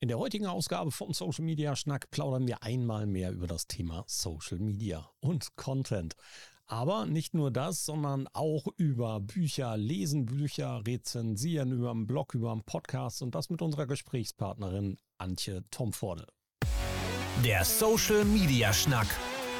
[0.00, 4.04] In der heutigen Ausgabe von Social Media Schnack plaudern wir einmal mehr über das Thema
[4.06, 6.14] Social Media und Content.
[6.66, 12.52] Aber nicht nur das, sondern auch über Bücher, lesen Bücher, rezensieren, über einen Blog, über
[12.52, 16.28] einen Podcast und das mit unserer Gesprächspartnerin Antje Tomforde.
[17.44, 19.08] Der Social Media Schnack.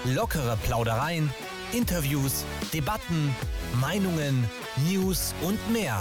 [0.05, 1.29] Lockere Plaudereien,
[1.73, 3.35] Interviews, Debatten,
[3.81, 4.49] Meinungen,
[4.89, 6.01] News und mehr.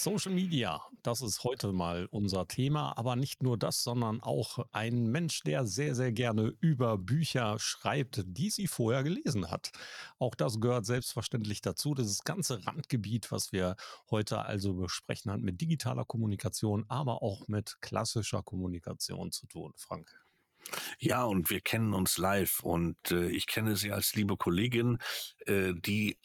[0.00, 5.08] Social Media, das ist heute mal unser Thema, aber nicht nur das, sondern auch ein
[5.08, 9.72] Mensch, der sehr, sehr gerne über Bücher schreibt, die sie vorher gelesen hat.
[10.20, 11.94] Auch das gehört selbstverständlich dazu.
[11.94, 13.74] Das ganze Randgebiet, was wir
[14.08, 19.72] heute also besprechen, hat mit digitaler Kommunikation, aber auch mit klassischer Kommunikation zu tun.
[19.74, 20.14] Frank.
[21.00, 24.98] Ja, und wir kennen uns live und äh, ich kenne sie als liebe Kollegin,
[25.46, 26.18] äh, die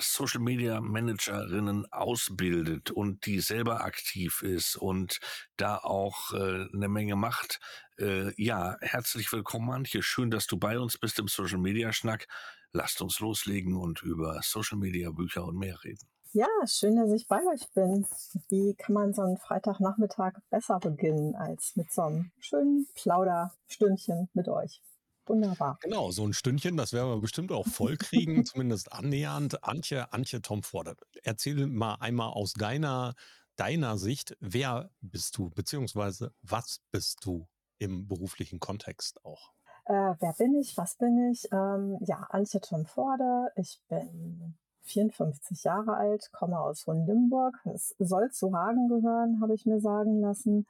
[0.00, 5.20] Social Media Managerinnen ausbildet und die selber aktiv ist und
[5.56, 7.60] da auch äh, eine Menge macht.
[7.98, 10.02] Äh, ja, herzlich willkommen, Antje.
[10.02, 12.26] Schön, dass du bei uns bist im Social Media Schnack.
[12.72, 16.06] Lasst uns loslegen und über Social Media Bücher und mehr reden.
[16.32, 18.06] Ja, schön, dass ich bei euch bin.
[18.48, 24.46] Wie kann man so einen Freitagnachmittag besser beginnen als mit so einem schönen Plauderstündchen mit
[24.48, 24.82] euch?
[25.28, 25.78] Wunderbar.
[25.80, 29.64] Genau, so ein Stündchen, das werden wir bestimmt auch voll kriegen, zumindest annähernd.
[29.64, 31.00] Antje, Antje Tom fordert.
[31.22, 33.14] Erzähl mal einmal aus deiner,
[33.56, 37.48] deiner Sicht, wer bist du, beziehungsweise was bist du
[37.78, 39.52] im beruflichen Kontext auch?
[39.84, 40.76] Äh, wer bin ich?
[40.76, 41.48] Was bin ich?
[41.52, 43.50] Ähm, ja, Antje Tom Forde.
[43.56, 47.54] Ich bin 54 Jahre alt, komme aus Hohenlimburg.
[47.74, 50.66] Es soll zu Hagen gehören, habe ich mir sagen lassen.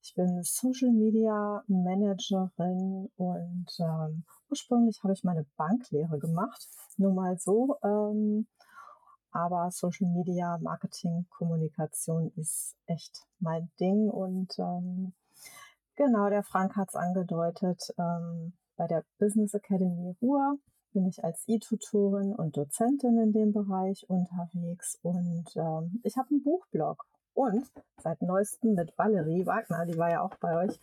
[0.00, 7.36] Ich bin Social Media Managerin und ähm, ursprünglich habe ich meine Banklehre gemacht, nur mal
[7.38, 7.76] so.
[7.82, 8.46] Ähm,
[9.30, 15.12] aber Social Media Marketing Kommunikation ist echt mein Ding und ähm,
[15.96, 17.92] genau, der Frank hat es angedeutet.
[17.98, 20.58] Ähm, bei der Business Academy Ruhr
[20.92, 26.42] bin ich als E-Tutorin und Dozentin in dem Bereich unterwegs und ähm, ich habe einen
[26.42, 27.04] Buchblog
[27.38, 27.70] und
[28.02, 30.80] seit neuestem mit Valerie Wagner, die war ja auch bei euch,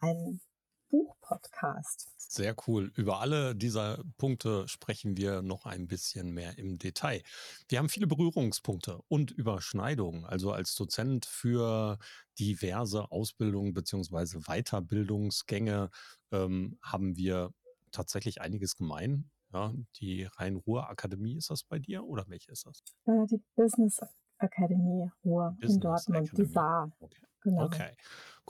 [0.00, 0.40] ein
[0.88, 2.08] Buchpodcast.
[2.16, 2.90] Sehr cool.
[2.96, 7.22] Über alle dieser Punkte sprechen wir noch ein bisschen mehr im Detail.
[7.68, 10.24] Wir haben viele Berührungspunkte und Überschneidungen.
[10.24, 11.98] Also als Dozent für
[12.38, 15.90] diverse Ausbildungen beziehungsweise Weiterbildungsgänge
[16.32, 17.52] ähm, haben wir
[17.92, 19.30] tatsächlich einiges gemein.
[19.52, 22.82] Ja, die Rhein-Ruhr-Akademie ist das bei dir oder welche ist das?
[23.04, 24.00] Äh, die Business
[24.40, 26.48] Academy Ruhr Business in Dortmund, Academy.
[26.48, 26.92] die war.
[27.00, 27.20] Okay.
[27.42, 27.64] Genau.
[27.64, 27.96] okay,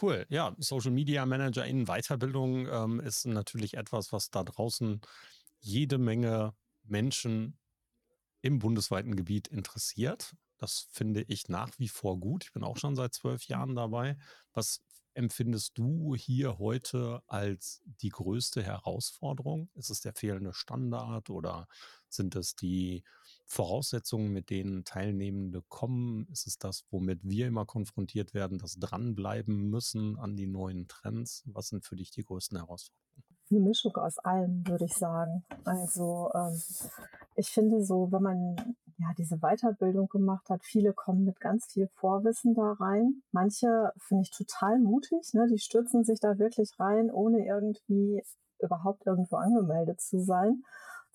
[0.03, 0.27] cool.
[0.31, 5.01] Ja, Social Media Manager in Weiterbildung ähm, ist natürlich etwas, was da draußen
[5.61, 7.56] jede Menge Menschen
[8.43, 10.34] im bundesweiten Gebiet interessiert.
[10.59, 12.45] Das finde ich nach wie vor gut.
[12.45, 14.17] Ich bin auch schon seit zwölf Jahren dabei.
[14.53, 14.83] Was
[15.15, 19.71] empfindest du hier heute als die größte Herausforderung?
[19.75, 21.69] Ist es der fehlende Standard oder
[22.09, 23.05] sind es die
[23.50, 26.28] Voraussetzungen, mit denen Teilnehmende kommen?
[26.31, 31.43] Ist es das, womit wir immer konfrontiert werden, das dranbleiben müssen an die neuen Trends?
[31.47, 33.27] Was sind für dich die größten Herausforderungen?
[33.50, 35.44] Eine Mischung aus allem, würde ich sagen.
[35.65, 36.62] Also ähm,
[37.34, 41.89] ich finde so, wenn man ja diese Weiterbildung gemacht hat, viele kommen mit ganz viel
[41.89, 43.25] Vorwissen da rein.
[43.33, 45.49] Manche finde ich total mutig, ne?
[45.50, 48.22] die stürzen sich da wirklich rein, ohne irgendwie
[48.60, 50.62] überhaupt irgendwo angemeldet zu sein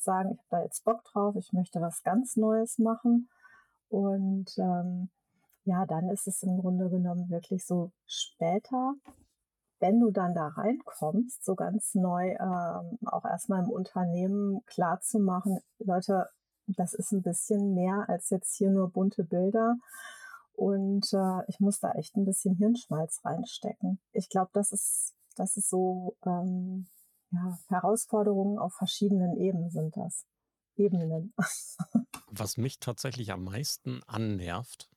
[0.05, 3.29] sagen, ich habe da jetzt Bock drauf, ich möchte was ganz Neues machen.
[3.89, 5.09] Und ähm,
[5.65, 8.93] ja, dann ist es im Grunde genommen wirklich so später,
[9.79, 15.19] wenn du dann da reinkommst, so ganz neu ähm, auch erstmal im Unternehmen klar zu
[15.19, 16.29] machen, Leute,
[16.67, 19.75] das ist ein bisschen mehr als jetzt hier nur bunte Bilder.
[20.53, 23.99] Und äh, ich muss da echt ein bisschen Hirnschmalz reinstecken.
[24.13, 26.87] Ich glaube, das ist, das ist so ähm,
[27.31, 30.25] ja, Herausforderungen auf verschiedenen Ebenen sind das.
[30.77, 31.33] Ebenen.
[32.27, 34.89] Was mich tatsächlich am meisten annervt,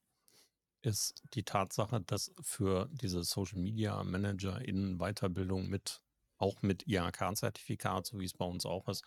[0.82, 6.02] ist die Tatsache, dass für diese Social Media Manager in Weiterbildung mit,
[6.38, 9.04] auch mit IHK-Zertifikat, so wie es bei uns auch ist,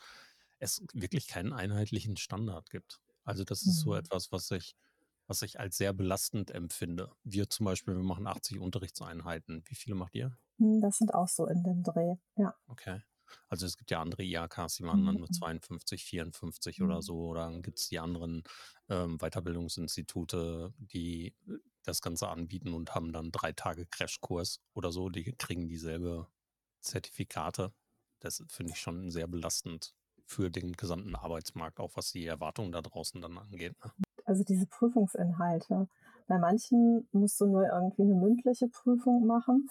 [0.60, 3.02] es wirklich keinen einheitlichen Standard gibt.
[3.24, 3.84] Also das ist mhm.
[3.84, 4.76] so etwas, was ich,
[5.28, 7.12] was ich als sehr belastend empfinde.
[7.24, 9.64] Wir zum Beispiel, wir machen 80 Unterrichtseinheiten.
[9.66, 10.38] Wie viele macht ihr?
[10.58, 12.54] Hm, das sind auch so in dem Dreh, ja.
[12.68, 13.02] Okay.
[13.50, 16.08] Also es gibt ja andere IHKs, die machen dann nur 52, mhm.
[16.08, 17.02] 54 oder mhm.
[17.02, 17.28] so.
[17.28, 18.44] Oder dann gibt es die anderen
[18.90, 25.10] ähm, Weiterbildungsinstitute, die äh, das Ganze anbieten und haben dann drei Tage Crashkurs oder so.
[25.10, 26.28] Die kriegen dieselbe
[26.80, 27.74] Zertifikate.
[28.20, 29.96] Das finde ich schon sehr belastend
[30.26, 33.76] für den gesamten Arbeitsmarkt, auch was die Erwartungen da draußen dann angeht.
[33.84, 33.92] Ne?
[34.26, 35.88] Also diese Prüfungsinhalte.
[36.28, 39.68] Bei manchen musst du nur irgendwie eine mündliche Prüfung machen.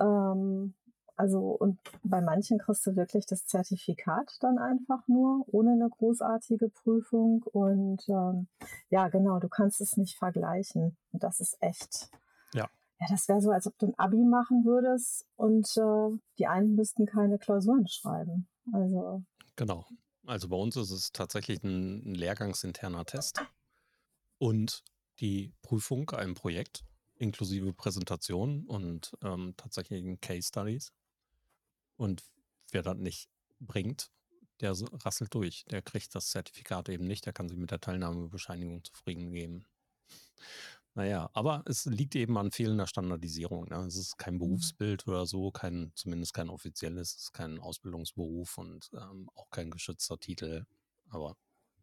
[0.00, 0.74] Ähm,
[1.16, 6.68] also und bei manchen kriegst du wirklich das Zertifikat dann einfach nur, ohne eine großartige
[6.70, 7.42] Prüfung.
[7.44, 8.48] Und ähm,
[8.90, 10.96] ja, genau, du kannst es nicht vergleichen.
[11.12, 12.10] Und das ist echt.
[12.52, 12.68] Ja.
[13.00, 16.74] Ja, das wäre so, als ob du ein Abi machen würdest und äh, die einen
[16.74, 18.48] müssten keine Klausuren schreiben.
[18.72, 19.22] Also.
[19.56, 19.84] Genau.
[20.26, 23.40] Also bei uns ist es tatsächlich ein, ein lehrgangsinterner Test
[24.38, 24.82] und
[25.20, 26.84] die Prüfung, ein Projekt
[27.16, 30.92] inklusive Präsentation und ähm, tatsächlichen Case Studies.
[31.96, 32.24] Und
[32.70, 33.28] wer das nicht
[33.60, 34.10] bringt,
[34.60, 34.72] der
[35.04, 35.64] rasselt durch.
[35.70, 37.26] Der kriegt das Zertifikat eben nicht.
[37.26, 39.66] Der kann sich mit der Teilnahmebescheinigung zufrieden geben.
[40.96, 43.68] Naja, aber es liegt eben an fehlender Standardisierung.
[43.68, 43.84] Ne?
[43.86, 44.38] Es ist kein mhm.
[44.38, 49.70] Berufsbild oder so, kein, zumindest kein offizielles, es ist kein Ausbildungsberuf und ähm, auch kein
[49.70, 50.66] geschützter Titel.
[51.08, 51.36] Aber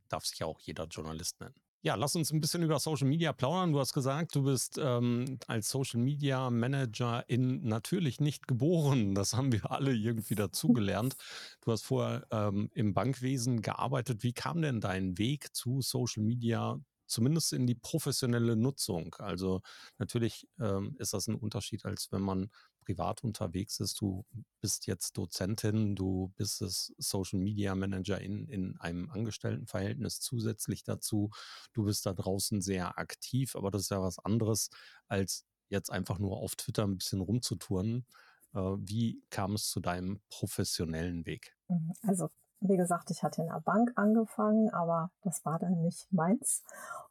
[0.08, 1.56] darf sich ja auch jeder Journalist nennen.
[1.84, 3.72] Ja, lass uns ein bisschen über Social Media plaudern.
[3.72, 9.16] Du hast gesagt, du bist ähm, als Social Media Manager in natürlich nicht geboren.
[9.16, 11.16] Das haben wir alle irgendwie dazugelernt.
[11.62, 14.22] Du hast vorher ähm, im Bankwesen gearbeitet.
[14.22, 16.80] Wie kam denn dein Weg zu Social Media
[17.12, 19.14] zumindest in die professionelle Nutzung.
[19.20, 19.62] Also
[19.98, 22.50] natürlich ähm, ist das ein Unterschied, als wenn man
[22.82, 24.02] privat unterwegs ist.
[24.02, 24.26] Du
[24.60, 31.30] bist jetzt Dozentin, du bist es Social Media Manager in, in einem Angestelltenverhältnis zusätzlich dazu.
[31.74, 34.70] Du bist da draußen sehr aktiv, aber das ist ja was anderes,
[35.08, 38.06] als jetzt einfach nur auf Twitter ein bisschen rumzutouren.
[38.54, 41.56] Äh, wie kam es zu deinem professionellen Weg?
[41.70, 41.94] Mhm.
[42.04, 42.30] Also
[42.62, 46.64] wie gesagt, ich hatte in der Bank angefangen, aber das war dann nicht meins.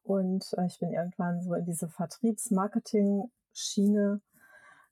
[0.05, 4.20] Und äh, ich bin irgendwann so in diese Vertriebs-Marketing-Schiene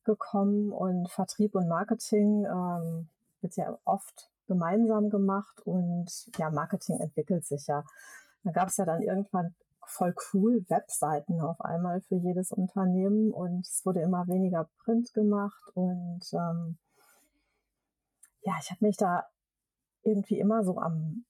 [0.08, 3.08] gekommen und Vertrieb und Marketing ähm,
[3.42, 7.84] wird ja oft gemeinsam gemacht und ja, Marketing entwickelt sich ja.
[8.42, 13.66] Da gab es ja dann irgendwann voll cool Webseiten auf einmal für jedes Unternehmen und
[13.66, 16.78] es wurde immer weniger Print gemacht und ähm,
[18.42, 19.26] ja, ich habe mich da
[20.02, 21.24] irgendwie immer so am,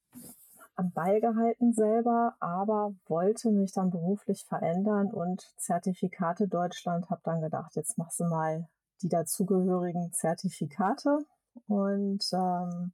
[0.79, 7.41] am Ball gehalten selber, aber wollte mich dann beruflich verändern und Zertifikate Deutschland, habe dann
[7.41, 8.69] gedacht, jetzt machst du mal
[9.03, 11.27] die dazugehörigen Zertifikate
[11.67, 12.93] und ähm,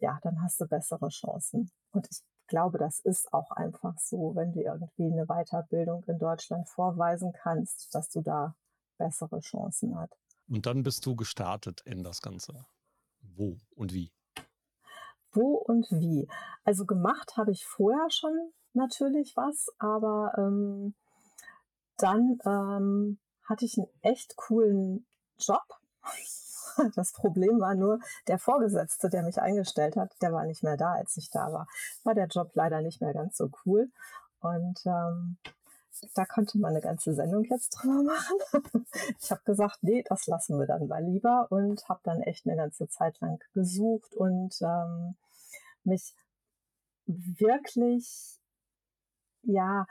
[0.00, 1.70] ja, dann hast du bessere Chancen.
[1.92, 2.18] Und ich
[2.48, 7.94] glaube, das ist auch einfach so, wenn du irgendwie eine Weiterbildung in Deutschland vorweisen kannst,
[7.94, 8.56] dass du da
[8.98, 10.12] bessere Chancen hast.
[10.48, 12.66] Und dann bist du gestartet in das Ganze.
[13.20, 14.12] Wo und wie?
[15.34, 16.28] Wo und wie.
[16.64, 20.94] Also gemacht habe ich vorher schon natürlich was, aber ähm,
[21.96, 25.06] dann ähm, hatte ich einen echt coolen
[25.38, 25.64] Job.
[26.96, 30.94] Das Problem war nur, der Vorgesetzte, der mich eingestellt hat, der war nicht mehr da,
[30.94, 31.68] als ich da war.
[32.02, 33.92] War der Job leider nicht mehr ganz so cool.
[34.40, 35.36] Und ähm,
[36.14, 38.84] da konnte man eine ganze Sendung jetzt drüber machen.
[39.20, 42.56] Ich habe gesagt, nee, das lassen wir dann mal lieber und habe dann echt eine
[42.56, 45.14] ganze Zeit lang gesucht und ähm,
[45.84, 46.14] mich
[47.06, 48.38] wirklich,
[49.42, 49.86] ja,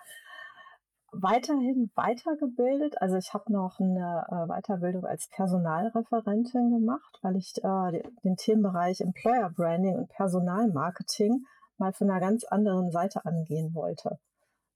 [1.12, 3.00] weiterhin weitergebildet.
[3.02, 9.02] Also ich habe noch eine äh, Weiterbildung als Personalreferentin gemacht, weil ich äh, den Themenbereich
[9.02, 11.46] Employer Branding und Personalmarketing
[11.78, 14.20] mal von einer ganz anderen Seite angehen wollte.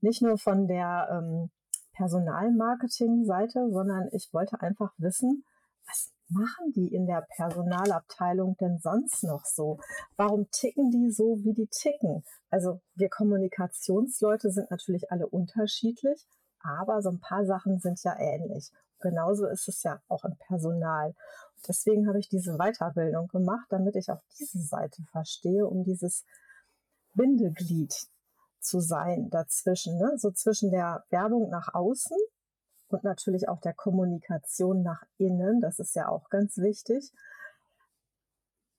[0.01, 1.50] Nicht nur von der ähm,
[1.94, 5.44] Personalmarketing-Seite, sondern ich wollte einfach wissen,
[5.88, 9.79] was machen die in der Personalabteilung denn sonst noch so?
[10.15, 12.24] Warum ticken die so, wie die ticken?
[12.50, 16.25] Also wir Kommunikationsleute sind natürlich alle unterschiedlich,
[16.60, 18.72] aber so ein paar Sachen sind ja ähnlich.
[19.00, 21.15] Genauso ist es ja auch im Personal.
[21.67, 26.25] Deswegen habe ich diese Weiterbildung gemacht, damit ich auch diese Seite verstehe, um dieses
[27.13, 27.94] Bindeglied
[28.60, 30.13] zu sein dazwischen, ne?
[30.17, 32.17] so zwischen der Werbung nach außen
[32.89, 35.62] und natürlich auch der Kommunikation nach innen.
[35.62, 37.12] Das ist ja auch ganz wichtig.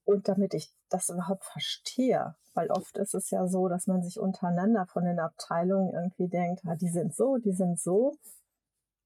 [0.04, 4.18] Und damit ich das überhaupt verstehe, weil oft ist es ja so, dass man sich
[4.18, 8.16] untereinander von den Abteilungen irgendwie denkt, ah, die sind so, die sind so,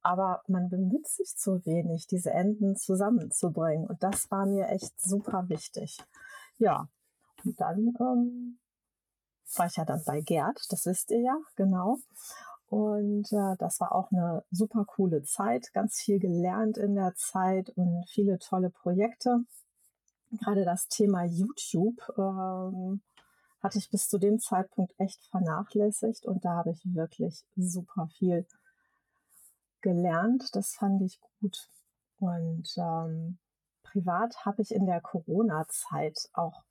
[0.02, 3.86] aber man bemüht sich zu wenig, diese Enden zusammenzubringen.
[3.86, 5.98] Und das war mir echt super wichtig.
[6.58, 6.88] Ja,
[7.44, 8.58] und dann ähm,
[9.56, 11.98] war ich ja dann bei Gerd, das wisst ihr ja, genau.
[12.72, 17.68] Und äh, das war auch eine super coole Zeit, ganz viel gelernt in der Zeit
[17.68, 19.44] und viele tolle Projekte.
[20.30, 23.02] gerade das Thema YouTube ähm,
[23.62, 28.46] hatte ich bis zu dem Zeitpunkt echt vernachlässigt und da habe ich wirklich super viel
[29.82, 30.56] gelernt.
[30.56, 31.68] Das fand ich gut.
[32.20, 33.38] Und ähm,
[33.82, 36.64] privat habe ich in der Corona-Zeit auch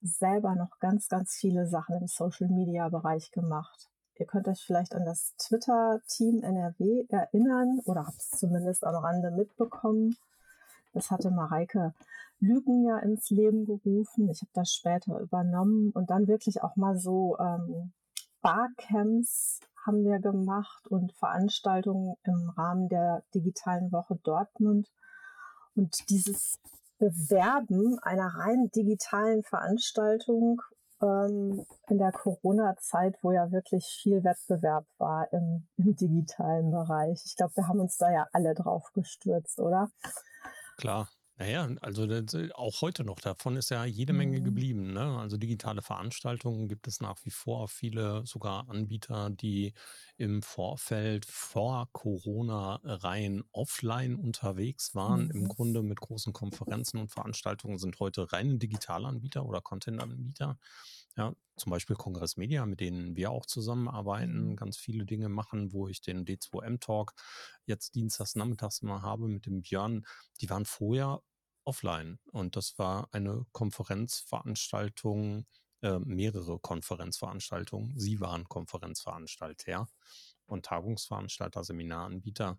[0.00, 3.91] selber noch ganz, ganz viele Sachen im Social-Media-Bereich gemacht.
[4.18, 9.30] Ihr könnt euch vielleicht an das Twitter-Team NRW erinnern oder habt es zumindest am Rande
[9.30, 10.16] mitbekommen.
[10.92, 11.94] Das hatte Mareike
[12.40, 14.28] Lügen ja ins Leben gerufen.
[14.28, 17.92] Ich habe das später übernommen und dann wirklich auch mal so ähm,
[18.42, 24.88] Barcamps haben wir gemacht und Veranstaltungen im Rahmen der digitalen Woche Dortmund.
[25.74, 26.58] Und dieses
[26.98, 30.60] Bewerben einer rein digitalen Veranstaltung
[31.02, 37.22] ähm, in der Corona-Zeit, wo ja wirklich viel Wettbewerb war im, im digitalen Bereich.
[37.24, 39.90] Ich glaube, wir haben uns da ja alle drauf gestürzt, oder?
[40.78, 41.08] Klar.
[41.42, 42.06] Naja, also
[42.54, 44.42] auch heute noch, davon ist ja jede Menge Mhm.
[44.42, 44.92] geblieben.
[44.92, 45.18] Ne?
[45.18, 49.72] Also digitale Veranstaltungen gibt es nach wie vor viele sogar Anbieter, die
[50.16, 55.30] im Vorfeld vor Corona rein offline unterwegs waren.
[55.30, 55.48] Im Mhm.
[55.48, 60.58] Grunde mit großen Konferenzen und Veranstaltungen sind heute reine Digitalanbieter oder Content-Anbieter.
[61.16, 64.56] Ja, zum Beispiel Kongress Media, mit denen wir auch zusammenarbeiten, Mhm.
[64.56, 67.12] ganz viele Dinge machen, wo ich den D2M-Talk
[67.66, 70.04] jetzt dienstags nachmittags immer habe mit dem Björn.
[70.40, 71.22] Die waren vorher
[71.64, 75.46] offline und das war eine Konferenzveranstaltung,
[75.82, 77.98] äh, mehrere Konferenzveranstaltungen.
[77.98, 79.88] Sie waren Konferenzveranstalter
[80.46, 82.58] und Tagungsveranstalter, Seminaranbieter.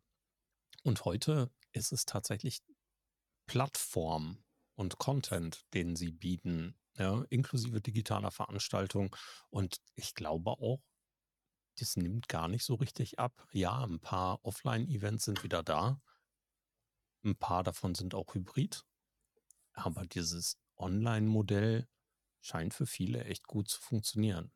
[0.83, 2.61] Und heute ist es tatsächlich
[3.47, 4.43] Plattform
[4.75, 9.15] und Content, den sie bieten, ja, inklusive digitaler Veranstaltung.
[9.49, 10.81] Und ich glaube auch,
[11.77, 13.47] das nimmt gar nicht so richtig ab.
[13.51, 16.01] Ja, ein paar Offline-Events sind wieder da.
[17.23, 18.83] Ein paar davon sind auch hybrid.
[19.73, 21.87] Aber dieses Online-Modell
[22.41, 24.51] scheint für viele echt gut zu funktionieren.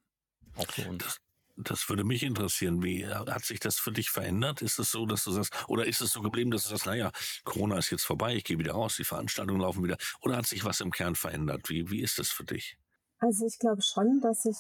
[0.56, 1.04] Auch für uns.
[1.04, 1.22] Das,
[1.58, 2.84] das würde mich interessieren.
[2.84, 4.62] Wie hat sich das für dich verändert?
[4.62, 7.12] Ist es so, dass du sagst, oder ist es so geblieben, dass du sagst, naja,
[7.44, 9.98] Corona ist jetzt vorbei, ich gehe wieder raus, die Veranstaltungen laufen wieder?
[10.22, 11.70] Oder hat sich was im Kern verändert?
[11.70, 12.78] Wie, wie ist das für dich?
[13.20, 14.58] Also ich glaube schon, dass sich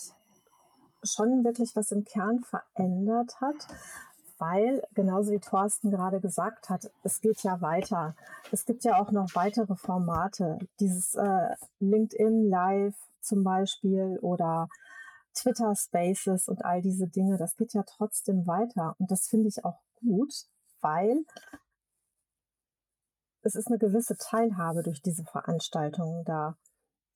[1.03, 3.67] schon wirklich was im Kern verändert hat,
[4.37, 8.15] weil, genauso wie Thorsten gerade gesagt hat, es geht ja weiter.
[8.51, 14.69] Es gibt ja auch noch weitere Formate, dieses äh, LinkedIn Live zum Beispiel oder
[15.33, 18.95] Twitter Spaces und all diese Dinge, das geht ja trotzdem weiter.
[18.99, 20.33] Und das finde ich auch gut,
[20.81, 21.25] weil
[23.41, 26.57] es ist eine gewisse Teilhabe durch diese Veranstaltungen da.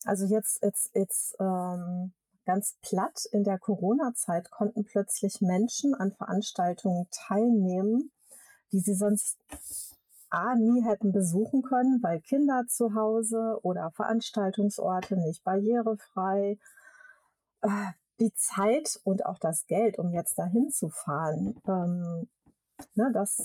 [0.06, 2.14] Also jetzt, jetzt, jetzt ähm,
[2.46, 8.12] ganz platt in der Corona-Zeit konnten plötzlich Menschen an Veranstaltungen teilnehmen,
[8.72, 9.38] die sie sonst
[10.30, 16.58] A, nie hätten besuchen können, weil Kinder zu Hause oder Veranstaltungsorte nicht barrierefrei.
[17.62, 22.30] Äh, die Zeit und auch das Geld, um jetzt dahin zu fahren, ähm,
[22.96, 23.44] ne, das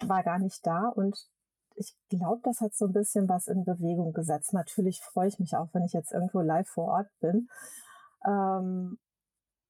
[0.00, 0.88] war gar nicht da.
[0.88, 1.26] Und
[1.74, 4.52] ich glaube, das hat so ein bisschen was in Bewegung gesetzt.
[4.52, 7.48] Natürlich freue ich mich auch, wenn ich jetzt irgendwo live vor Ort bin.
[8.26, 8.98] Ähm,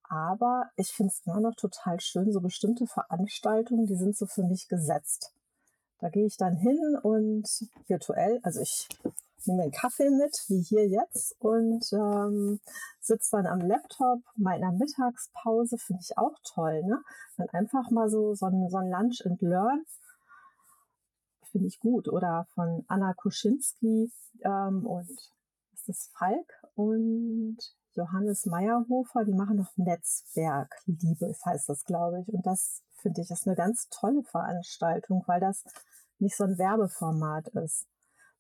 [0.09, 4.43] aber ich finde es immer noch total schön, so bestimmte Veranstaltungen, die sind so für
[4.43, 5.35] mich gesetzt.
[5.99, 7.47] Da gehe ich dann hin und
[7.88, 8.88] virtuell, also ich
[9.45, 12.61] nehme einen Kaffee mit, wie hier jetzt, und ähm,
[13.00, 16.83] sitze dann am Laptop meiner Mittagspause, finde ich auch toll.
[16.85, 17.02] Ne?
[17.37, 19.85] Dann einfach mal so, so ein, so ein Lunch and Learn,
[21.50, 22.09] finde ich gut.
[22.09, 24.11] Oder von Anna Kuschinski
[24.45, 25.33] ähm, und
[25.88, 27.57] ist Falk und
[27.99, 32.28] Johannes Meyerhofer, die machen noch Netzwerkliebe, heißt das, glaube ich.
[32.33, 35.64] Und das finde ich ist eine ganz tolle Veranstaltung, weil das
[36.19, 37.87] nicht so ein Werbeformat ist,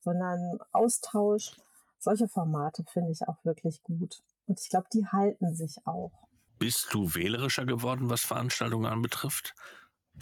[0.00, 1.56] sondern Austausch.
[1.98, 4.22] Solche Formate finde ich auch wirklich gut.
[4.46, 6.12] Und ich glaube, die halten sich auch.
[6.60, 9.54] Bist du wählerischer geworden, was Veranstaltungen anbetrifft?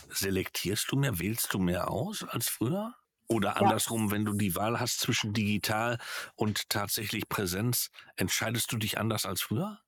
[0.09, 2.95] Selektierst du mehr, wählst du mehr aus als früher?
[3.29, 4.11] Oder andersrum, ja.
[4.13, 5.99] wenn du die Wahl hast zwischen digital
[6.37, 9.81] und tatsächlich Präsenz, entscheidest du dich anders als früher?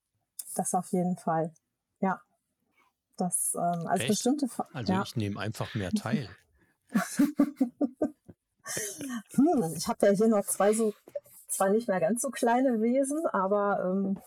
[0.55, 1.53] Das auf jeden Fall.
[2.01, 2.21] Ja.
[3.17, 4.09] Das ähm, als Echt?
[4.11, 4.49] bestimmte.
[4.73, 5.03] Also ja.
[5.03, 6.29] ich nehme einfach mehr teil.
[9.35, 10.95] hm, ich habe ja hier noch zwei so,
[11.49, 14.21] zwar nicht mehr ganz so kleine Wesen, aber ähm,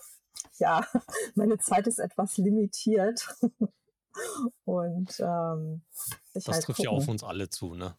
[0.58, 0.86] ja,
[1.36, 3.28] meine Zeit ist etwas limitiert.
[4.66, 5.82] Und ähm,
[6.34, 6.84] das halt trifft gucken.
[6.84, 7.96] ja auf uns alle zu, ne?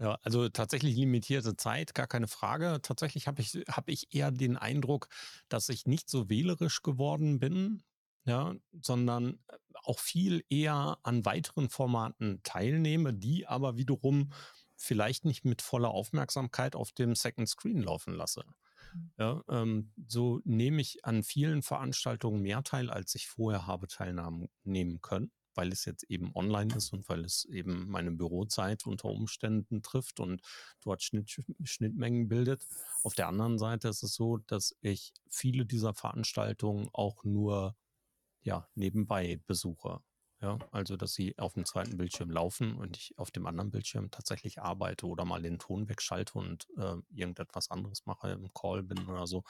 [0.00, 2.80] Ja, also tatsächlich limitierte Zeit, gar keine Frage.
[2.82, 5.08] Tatsächlich habe ich, hab ich eher den Eindruck,
[5.48, 7.82] dass ich nicht so wählerisch geworden bin,
[8.26, 9.44] ja, sondern
[9.84, 14.32] auch viel eher an weiteren Formaten teilnehme, die aber wiederum
[14.76, 18.44] vielleicht nicht mit voller Aufmerksamkeit auf dem Second Screen laufen lasse.
[18.92, 19.10] Mhm.
[19.18, 25.00] Ja, ähm, so nehme ich an vielen Veranstaltungen mehr teil, als ich vorher habe teilnehmen
[25.02, 29.82] können, weil es jetzt eben online ist und weil es eben meine Bürozeit unter Umständen
[29.82, 30.42] trifft und
[30.82, 32.66] dort Schnitt, Schnittmengen bildet.
[33.02, 37.76] Auf der anderen Seite ist es so, dass ich viele dieser Veranstaltungen auch nur
[38.42, 40.00] ja, nebenbei besuche.
[40.44, 44.10] Ja, also, dass sie auf dem zweiten Bildschirm laufen und ich auf dem anderen Bildschirm
[44.10, 49.08] tatsächlich arbeite oder mal den Ton wegschalte und äh, irgendetwas anderes mache, im Call bin
[49.08, 49.42] oder so.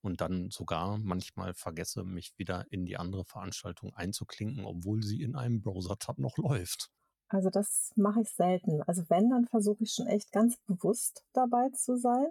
[0.00, 5.36] Und dann sogar manchmal vergesse, mich wieder in die andere Veranstaltung einzuklinken, obwohl sie in
[5.36, 6.88] einem Browser-Tab noch läuft.
[7.28, 8.82] Also das mache ich selten.
[8.84, 12.28] Also wenn, dann versuche ich schon echt ganz bewusst dabei zu sein.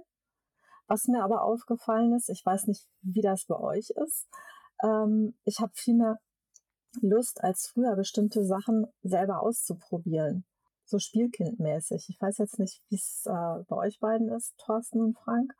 [0.87, 4.27] Was mir aber aufgefallen ist, ich weiß nicht, wie das bei euch ist,
[4.81, 6.17] ähm, ich habe viel mehr
[7.01, 10.45] Lust als früher, bestimmte Sachen selber auszuprobieren.
[10.85, 12.07] So spielkindmäßig.
[12.09, 15.53] Ich weiß jetzt nicht, wie es äh, bei euch beiden ist, Thorsten und Frank.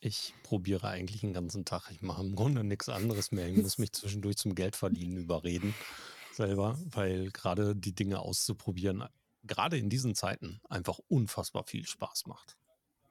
[0.00, 1.90] Ich probiere eigentlich den ganzen Tag.
[1.90, 3.48] Ich mache im Grunde nichts anderes mehr.
[3.48, 5.74] Ich muss mich zwischendurch zum Geldverdienen überreden
[6.38, 9.04] selber, weil gerade die Dinge auszuprobieren,
[9.42, 12.56] gerade in diesen Zeiten, einfach unfassbar viel Spaß macht.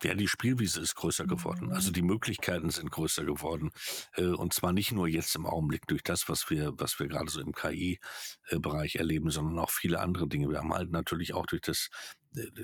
[0.03, 1.71] Ja, die Spielwiese ist größer geworden.
[1.71, 3.71] Also die Möglichkeiten sind größer geworden.
[4.13, 7.31] Äh, und zwar nicht nur jetzt im Augenblick durch das, was wir, was wir gerade
[7.31, 10.49] so im KI-Bereich erleben, sondern auch viele andere Dinge.
[10.49, 11.89] Wir haben halt natürlich auch durch das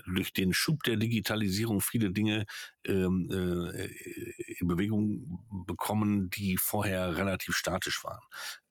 [0.06, 2.46] durch den Schub der Digitalisierung viele Dinge
[2.86, 3.88] ähm, äh,
[4.60, 8.22] in Bewegung bekommen, die vorher relativ statisch waren.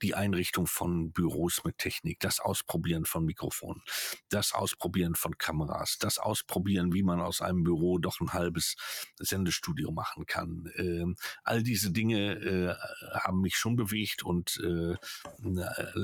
[0.02, 3.82] Die Einrichtung von Büros mit Technik, das Ausprobieren von Mikrofonen,
[4.28, 8.76] das Ausprobieren von Kameras, das Ausprobieren, wie man aus einem Büro doch ein halbes
[9.18, 10.70] Sendestudio machen kann.
[10.76, 12.74] Ähm, all diese Dinge äh,
[13.18, 14.94] haben mich schon bewegt und äh,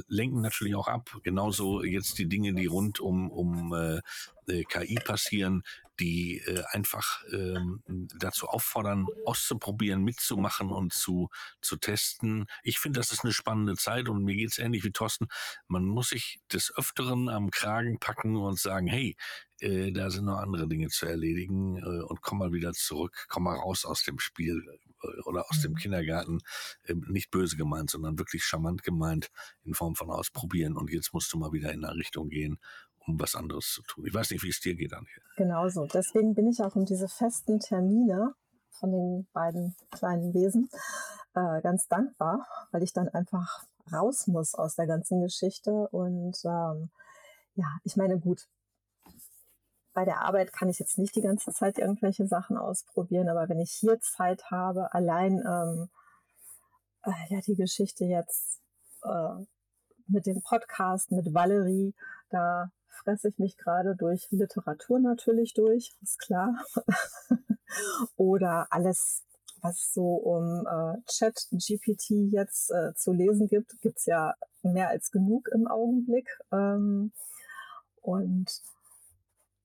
[0.08, 1.10] lenken natürlich auch ab.
[1.22, 4.00] Genauso jetzt die Dinge, die rund um, um äh,
[4.48, 5.62] äh, KI passieren,
[6.00, 7.82] die äh, einfach ähm,
[8.18, 11.28] dazu auffordern, auszuprobieren, mitzumachen und zu,
[11.60, 12.46] zu testen.
[12.62, 15.26] Ich finde, das ist eine spannende Zeit und mir geht's ähnlich wie Thorsten.
[15.66, 19.16] Man muss sich des Öfteren am Kragen packen und sagen, hey,
[19.60, 23.44] äh, da sind noch andere Dinge zu erledigen äh, und komm mal wieder zurück, komm
[23.44, 24.62] mal raus aus dem Spiel
[25.02, 25.76] äh, oder aus dem mhm.
[25.76, 26.40] Kindergarten.
[26.84, 29.30] Äh, nicht böse gemeint, sondern wirklich charmant gemeint
[29.64, 32.58] in Form von ausprobieren und jetzt musst du mal wieder in eine Richtung gehen
[33.08, 34.06] um was anderes zu tun.
[34.06, 35.20] Ich weiß nicht, wie es dir geht, Antje.
[35.36, 35.86] Genauso.
[35.86, 38.34] Deswegen bin ich auch um diese festen Termine
[38.70, 40.68] von den beiden kleinen Wesen
[41.34, 45.88] äh, ganz dankbar, weil ich dann einfach raus muss aus der ganzen Geschichte.
[45.88, 46.90] Und ähm,
[47.54, 48.46] ja, ich meine, gut,
[49.94, 53.58] bei der Arbeit kann ich jetzt nicht die ganze Zeit irgendwelche Sachen ausprobieren, aber wenn
[53.58, 55.88] ich hier Zeit habe, allein ähm,
[57.02, 58.60] äh, ja die Geschichte jetzt
[59.02, 59.44] äh,
[60.06, 61.94] mit dem Podcast mit Valerie,
[62.30, 62.70] da
[63.08, 66.54] fresse ich mich gerade durch Literatur natürlich durch, ist klar.
[68.16, 69.24] Oder alles,
[69.62, 75.10] was so um äh, Chat GPT jetzt äh, zu lesen gibt, gibt's ja mehr als
[75.10, 76.28] genug im Augenblick.
[76.52, 77.12] Ähm,
[78.02, 78.60] und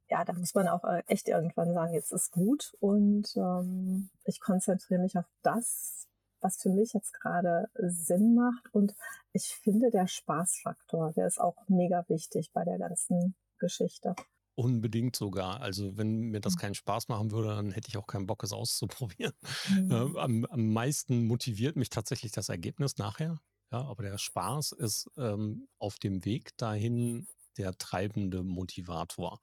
[0.07, 2.73] ja, da muss man auch äh, echt irgendwann sagen, jetzt ist gut.
[2.79, 6.07] Und ähm, ich konzentriere mich auf das,
[6.43, 8.73] was für mich jetzt gerade Sinn macht.
[8.73, 8.93] Und
[9.31, 14.15] ich finde, der Spaßfaktor, der ist auch mega wichtig bei der ganzen Geschichte.
[14.55, 15.61] Unbedingt sogar.
[15.61, 16.59] Also wenn mir das mhm.
[16.59, 19.33] keinen Spaß machen würde, dann hätte ich auch keinen Bock, es auszuprobieren.
[19.69, 20.15] Mhm.
[20.17, 23.39] am, am, meisten motiviert mich tatsächlich das Ergebnis nachher.
[23.71, 27.27] Ja, aber der Spaß ist ähm, auf dem Weg dahin
[27.57, 29.39] der treibende Motivator.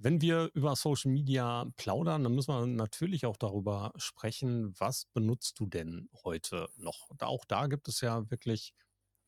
[0.00, 5.58] Wenn wir über Social Media plaudern, dann müssen wir natürlich auch darüber sprechen, was benutzt
[5.58, 7.08] du denn heute noch?
[7.18, 8.74] Auch da gibt es ja wirklich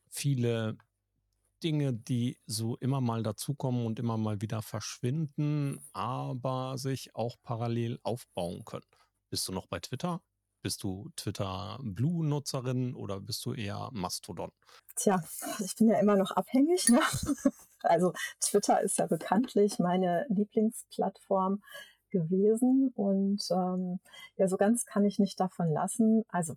[0.09, 0.77] viele
[1.61, 7.99] Dinge, die so immer mal dazukommen und immer mal wieder verschwinden, aber sich auch parallel
[8.03, 8.87] aufbauen können.
[9.29, 10.21] Bist du noch bei Twitter?
[10.61, 14.51] Bist du Twitter Blue-Nutzerin oder bist du eher Mastodon?
[14.95, 15.21] Tja,
[15.59, 16.87] ich bin ja immer noch abhängig.
[16.87, 17.01] Ne?
[17.83, 21.61] Also Twitter ist ja bekanntlich meine Lieblingsplattform
[22.09, 23.99] gewesen und ähm,
[24.35, 26.23] ja, so ganz kann ich nicht davon lassen.
[26.29, 26.55] Also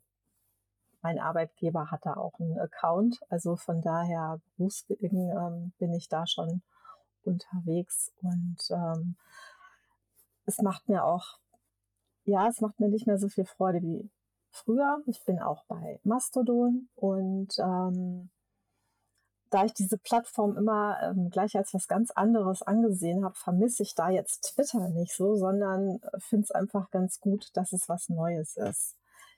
[1.03, 6.27] mein Arbeitgeber hat da auch einen Account, also von daher berufswegen ähm, bin ich da
[6.27, 6.63] schon
[7.23, 9.17] unterwegs und ähm,
[10.47, 11.39] es macht mir auch
[12.25, 14.11] ja, es macht mir nicht mehr so viel Freude wie
[14.51, 15.03] früher.
[15.07, 18.31] Ich bin auch bei Mastodon und ähm,
[19.55, 23.95] da ich diese Plattform immer ähm, gleich als was ganz anderes angesehen habe, vermisse ich
[23.95, 28.57] da jetzt Twitter nicht so, sondern finde es einfach ganz gut, dass es was Neues
[28.57, 28.97] ist.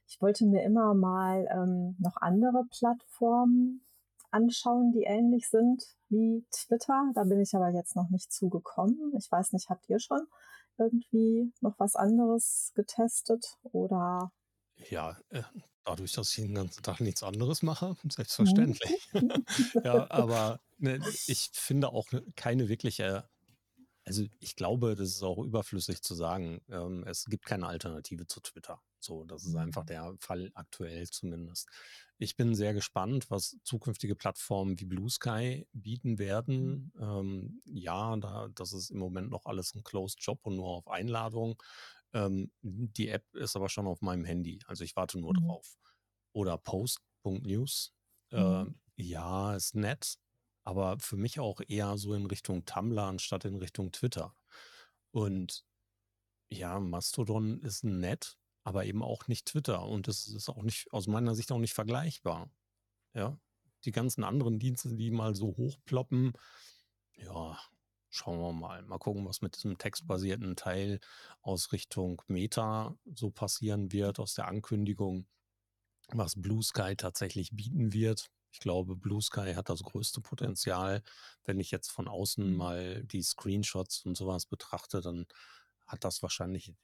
[0.08, 3.82] Ich wollte mir immer mal ähm, noch andere Plattformen
[4.30, 7.10] anschauen, die ähnlich sind wie Twitter.
[7.14, 9.12] Da bin ich aber jetzt noch nicht zugekommen.
[9.18, 10.26] Ich weiß nicht, habt ihr schon
[10.78, 14.32] irgendwie noch was anderes getestet oder?
[14.88, 15.42] Ja, äh,
[15.86, 19.08] dadurch, dass ich den ganzen Tag nichts anderes mache, selbstverständlich.
[19.84, 23.28] ja, aber ne, ich finde auch keine wirkliche
[24.06, 26.60] also ich glaube, das ist auch überflüssig zu sagen.
[26.70, 28.80] Ähm, es gibt keine Alternative zu Twitter.
[29.00, 29.86] So, das ist einfach mhm.
[29.86, 31.68] der Fall aktuell zumindest.
[32.18, 36.92] Ich bin sehr gespannt, was zukünftige Plattformen wie Blue Sky bieten werden.
[36.94, 37.02] Mhm.
[37.02, 40.88] Ähm, ja, da, das ist im Moment noch alles ein Closed Job und nur auf
[40.88, 41.60] Einladung.
[42.16, 45.46] Ähm, die App ist aber schon auf meinem Handy, also ich warte nur mhm.
[45.46, 45.76] drauf.
[46.32, 47.94] Oder Post.news.
[48.30, 48.80] Äh, mhm.
[48.96, 50.16] Ja, ist nett,
[50.64, 54.34] aber für mich auch eher so in Richtung Tumblr anstatt in Richtung Twitter.
[55.10, 55.66] Und
[56.48, 59.82] ja, Mastodon ist nett, aber eben auch nicht Twitter.
[59.82, 62.50] Und es ist auch nicht, aus meiner Sicht auch nicht vergleichbar.
[63.12, 63.38] Ja,
[63.84, 66.32] die ganzen anderen Dienste, die mal so hochploppen,
[67.12, 67.58] ja,
[68.16, 68.82] schauen wir mal.
[68.82, 71.00] Mal gucken, was mit diesem textbasierten Teil
[71.42, 75.26] aus Richtung Meta so passieren wird, aus der Ankündigung,
[76.08, 78.30] was Blue Sky tatsächlich bieten wird.
[78.52, 81.02] Ich glaube, Blue Sky hat das größte Potenzial.
[81.44, 82.56] Wenn ich jetzt von außen mhm.
[82.56, 85.26] mal die Screenshots und sowas betrachte, dann
[85.86, 86.74] hat das wahrscheinlich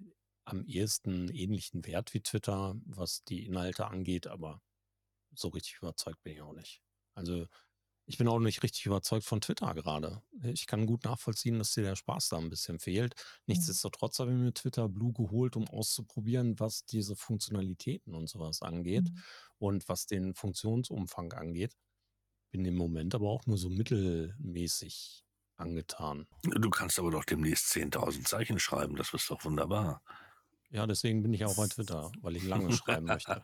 [0.45, 4.61] am ehesten ähnlichen Wert wie Twitter, was die Inhalte angeht, aber
[5.35, 6.83] so richtig überzeugt bin ich auch nicht.
[7.15, 7.47] Also
[8.07, 10.23] ich bin auch nicht richtig überzeugt von Twitter gerade.
[10.43, 13.15] Ich kann gut nachvollziehen, dass dir der Spaß da ein bisschen fehlt.
[13.47, 19.05] Nichtsdestotrotz habe ich mir Twitter Blue geholt, um auszuprobieren, was diese Funktionalitäten und sowas angeht
[19.05, 19.23] mhm.
[19.59, 21.77] und was den Funktionsumfang angeht.
[22.51, 25.25] Bin im Moment aber auch nur so mittelmäßig
[25.57, 26.27] angetan.
[26.43, 30.03] Du kannst aber doch demnächst 10.000 Zeichen schreiben, das ist doch wunderbar.
[30.73, 33.43] Ja, deswegen bin ich auch bei Twitter, weil ich lange schreiben möchte.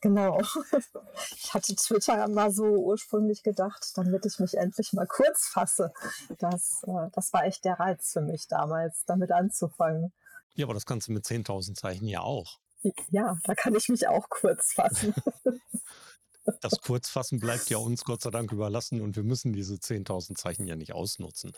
[0.00, 0.40] Genau.
[1.38, 5.92] Ich hatte Twitter mal so ursprünglich gedacht, damit ich mich endlich mal kurz fasse.
[6.38, 10.12] Das, äh, das war echt der Reiz für mich damals, damit anzufangen.
[10.54, 12.58] Ja, aber das kannst du mit 10.000 Zeichen ja auch.
[13.10, 15.14] Ja, da kann ich mich auch kurz fassen.
[16.60, 20.66] Das Kurzfassen bleibt ja uns Gott sei Dank überlassen und wir müssen diese 10.000 Zeichen
[20.66, 21.52] ja nicht ausnutzen.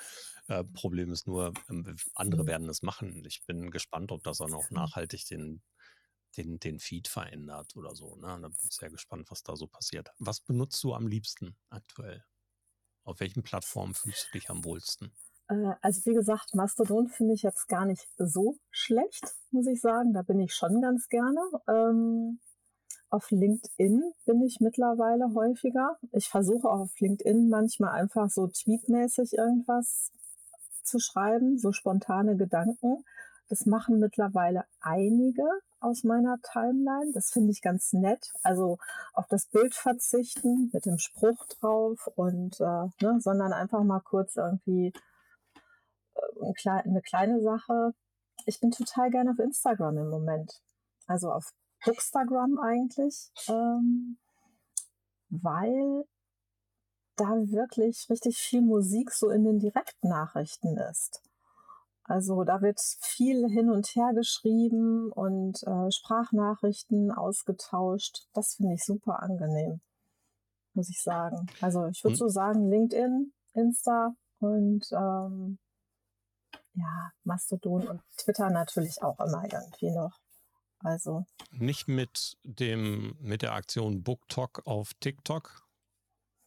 [0.48, 2.46] Äh, Problem ist nur, ähm, andere mhm.
[2.46, 3.24] werden es machen.
[3.27, 5.62] Ich bin gespannt, ob das dann auch nachhaltig den,
[6.37, 8.16] den, den Feed verändert oder so.
[8.16, 8.38] Ne?
[8.40, 10.11] Da bin ich sehr gespannt, was da so passiert.
[10.18, 12.24] Was benutzt du am liebsten aktuell?
[13.05, 15.12] Auf welchen Plattformen fühlst du dich am wohlsten?
[15.48, 20.12] Äh, also wie gesagt, Mastodon finde ich jetzt gar nicht so schlecht, muss ich sagen.
[20.12, 21.40] Da bin ich schon ganz gerne.
[21.68, 22.40] Ähm,
[23.11, 25.99] auf LinkedIn bin ich mittlerweile häufiger.
[26.12, 30.12] Ich versuche auch auf LinkedIn manchmal einfach so tweetmäßig irgendwas
[30.83, 33.05] zu schreiben, so spontane Gedanken.
[33.49, 35.44] Das machen mittlerweile einige
[35.81, 37.12] aus meiner Timeline.
[37.14, 38.33] Das finde ich ganz nett.
[38.42, 38.79] Also
[39.14, 44.37] auf das Bild verzichten mit dem Spruch drauf und äh, ne, sondern einfach mal kurz
[44.37, 44.92] irgendwie
[46.14, 47.94] äh, eine kleine Sache.
[48.44, 50.61] Ich bin total gerne auf Instagram im Moment.
[51.07, 54.19] Also auf Bookstagram eigentlich, ähm,
[55.31, 56.05] weil
[57.17, 61.23] da wirklich richtig viel Musik so in den Direktnachrichten ist.
[62.05, 68.27] Also da wird viel hin und her geschrieben und äh, Sprachnachrichten ausgetauscht.
[68.33, 69.81] Das finde ich super angenehm,
[70.73, 71.47] muss ich sagen.
[71.61, 72.19] Also ich würde hm.
[72.19, 75.59] so sagen, LinkedIn, Insta und ähm,
[76.73, 80.19] ja, Mastodon und Twitter natürlich auch immer irgendwie noch.
[80.81, 81.27] Also.
[81.51, 85.67] Nicht mit dem, mit der Aktion BookTok auf TikTok?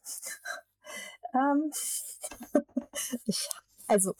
[1.34, 1.70] ähm,
[3.26, 3.48] ich,
[3.88, 4.14] also,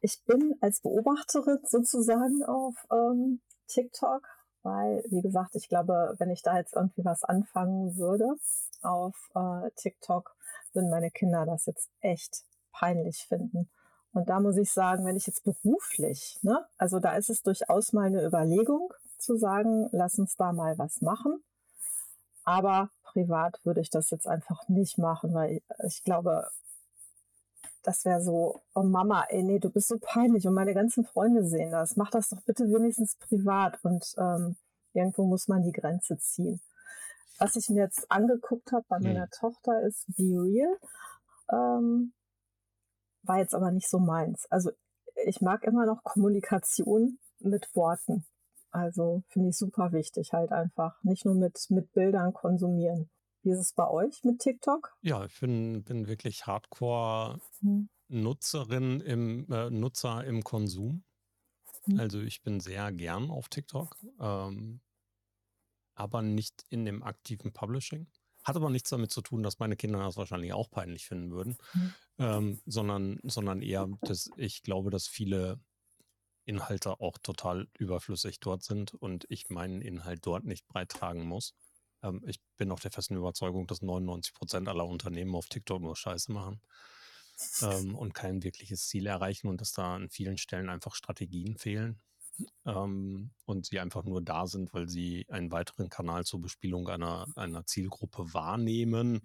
[0.00, 4.22] ich bin als Beobachterin sozusagen auf ähm, TikTok,
[4.62, 8.36] weil, wie gesagt, ich glaube, wenn ich da jetzt irgendwie was anfangen würde
[8.82, 10.36] auf äh, TikTok,
[10.72, 13.70] würden meine Kinder das jetzt echt peinlich finden.
[14.12, 17.92] Und da muss ich sagen, wenn ich jetzt beruflich, ne, also da ist es durchaus
[17.92, 21.42] mal eine Überlegung, zu sagen, lass uns da mal was machen.
[22.44, 26.48] Aber privat würde ich das jetzt einfach nicht machen, weil ich glaube,
[27.82, 31.46] das wäre so, oh Mama, ey, nee, du bist so peinlich und meine ganzen Freunde
[31.46, 31.96] sehen das.
[31.96, 34.56] Mach das doch bitte wenigstens privat und ähm,
[34.92, 36.60] irgendwo muss man die Grenze ziehen.
[37.38, 39.30] Was ich mir jetzt angeguckt habe bei meiner mhm.
[39.30, 40.76] Tochter ist Be Real.
[41.50, 42.12] Ähm,
[43.22, 44.46] war jetzt aber nicht so meins.
[44.50, 44.70] Also
[45.24, 48.24] ich mag immer noch Kommunikation mit Worten.
[48.76, 53.08] Also finde ich super wichtig, halt einfach nicht nur mit, mit Bildern konsumieren.
[53.42, 54.94] Wie ist es bei euch mit TikTok?
[55.00, 61.04] Ja, ich bin, bin wirklich Hardcore-Nutzerin im äh, Nutzer im Konsum.
[61.84, 61.98] Hm.
[61.98, 64.82] Also ich bin sehr gern auf TikTok, ähm,
[65.94, 68.06] aber nicht in dem aktiven Publishing.
[68.44, 71.56] Hat aber nichts damit zu tun, dass meine Kinder das wahrscheinlich auch peinlich finden würden,
[71.72, 71.94] mhm.
[72.18, 75.60] ähm, sondern, sondern eher, dass ich glaube, dass viele
[76.46, 81.54] Inhalte auch total überflüssig dort sind und ich meinen Inhalt dort nicht breit tragen muss.
[82.02, 85.96] Ähm, ich bin auch der festen Überzeugung, dass 99 Prozent aller Unternehmen auf TikTok nur
[85.96, 86.60] Scheiße machen
[87.62, 92.00] ähm, und kein wirkliches Ziel erreichen und dass da an vielen Stellen einfach Strategien fehlen
[92.64, 97.26] ähm, und sie einfach nur da sind, weil sie einen weiteren Kanal zur Bespielung einer,
[97.36, 99.20] einer Zielgruppe wahrnehmen,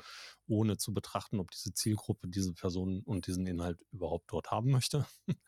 [0.47, 5.05] ohne zu betrachten, ob diese Zielgruppe diese Person und diesen Inhalt überhaupt dort haben möchte.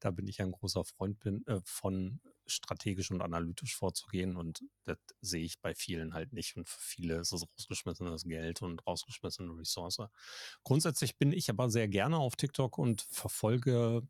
[0.00, 4.98] da bin ich ein großer Freund bin, äh, von strategisch und analytisch vorzugehen und das
[5.20, 9.56] sehe ich bei vielen halt nicht und für viele ist es rausgeschmissenes Geld und rausgeschmissene
[9.56, 9.98] Ressource.
[10.64, 14.02] Grundsätzlich bin ich aber sehr gerne auf TikTok und verfolge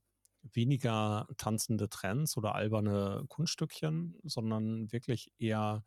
[0.42, 5.84] weniger tanzende Trends oder alberne Kunststückchen, sondern wirklich eher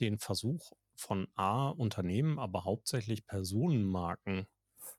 [0.00, 4.46] den Versuch von A, Unternehmen, aber hauptsächlich Personenmarken,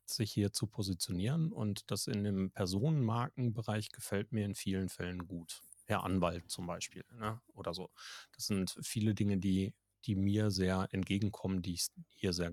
[0.06, 1.52] sich hier zu positionieren.
[1.52, 5.62] Und das in dem Personenmarkenbereich gefällt mir in vielen Fällen gut.
[5.84, 7.40] Herr Anwalt zum Beispiel ne?
[7.52, 7.90] oder so.
[8.32, 9.74] Das sind viele Dinge, die,
[10.06, 12.50] die mir sehr entgegenkommen, die ich hier sehr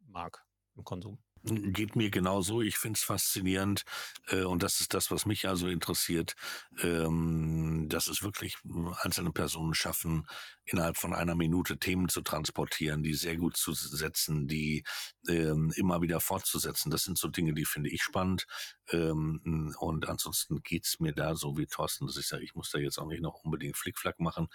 [0.00, 0.44] mag
[0.76, 1.18] im Konsum.
[1.48, 2.60] Geht mir genauso.
[2.60, 3.84] Ich finde es faszinierend
[4.28, 6.34] äh, und das ist das, was mich also interessiert,
[6.82, 8.56] ähm, dass es wirklich
[9.02, 10.26] einzelne Personen schaffen,
[10.66, 14.84] innerhalb von einer Minute Themen zu transportieren, die sehr gut zu setzen, die
[15.28, 16.90] ähm, immer wieder fortzusetzen.
[16.90, 18.46] Das sind so Dinge, die finde ich spannend.
[18.90, 22.78] Ähm, und ansonsten geht's mir da so wie Thorsten, dass ich sage, ich muss da
[22.78, 24.48] jetzt auch nicht noch unbedingt Flickflack machen,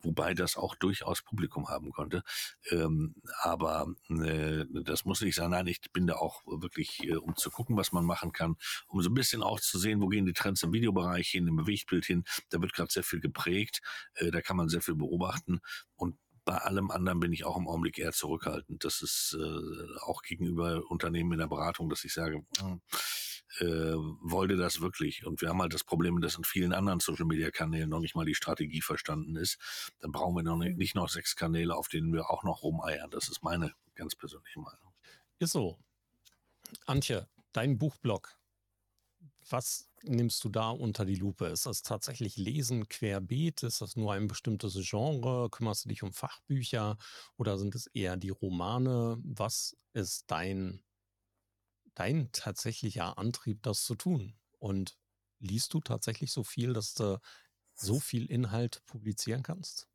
[0.00, 2.22] wobei das auch durchaus Publikum haben konnte.
[2.70, 5.50] Ähm, aber äh, das muss nicht sein.
[5.50, 8.56] Nein, ich bin da auch wirklich, äh, um zu gucken, was man machen kann,
[8.88, 11.56] um so ein bisschen auch zu sehen, wo gehen die Trends im Videobereich hin, im
[11.56, 12.24] Bewegtbild hin.
[12.50, 13.80] Da wird gerade sehr viel geprägt.
[14.14, 15.60] Äh, da kann man sehr viel beobachten.
[15.94, 16.16] Und
[16.46, 18.84] bei allem anderen bin ich auch im Augenblick eher zurückhaltend.
[18.84, 22.46] Das ist äh, auch gegenüber Unternehmen in der Beratung, dass ich sage,
[23.58, 25.26] äh, wollte das wirklich?
[25.26, 28.36] Und wir haben halt das Problem, dass in vielen anderen Social-Media-Kanälen noch nicht mal die
[28.36, 29.58] Strategie verstanden ist.
[29.98, 33.10] Dann brauchen wir noch nicht, nicht noch sechs Kanäle, auf denen wir auch noch rumeiern.
[33.10, 34.94] Das ist meine ganz persönliche Meinung.
[35.40, 35.78] Ist so.
[36.86, 38.38] Antje, dein Buchblog.
[39.48, 41.46] Was nimmst du da unter die Lupe?
[41.46, 43.62] Ist das tatsächlich Lesen querbeet?
[43.62, 45.48] Ist das nur ein bestimmtes Genre?
[45.50, 46.96] Kümmerst du dich um Fachbücher
[47.36, 49.18] oder sind es eher die Romane?
[49.22, 50.82] Was ist dein
[51.94, 54.34] dein tatsächlicher Antrieb, das zu tun?
[54.58, 54.96] Und
[55.38, 57.20] liest du tatsächlich so viel, dass du
[57.74, 59.88] so viel Inhalt publizieren kannst?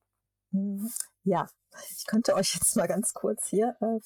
[0.52, 0.92] Hm,
[1.24, 1.48] ja,
[1.98, 4.00] ich könnte euch jetzt mal ganz kurz hier, äh,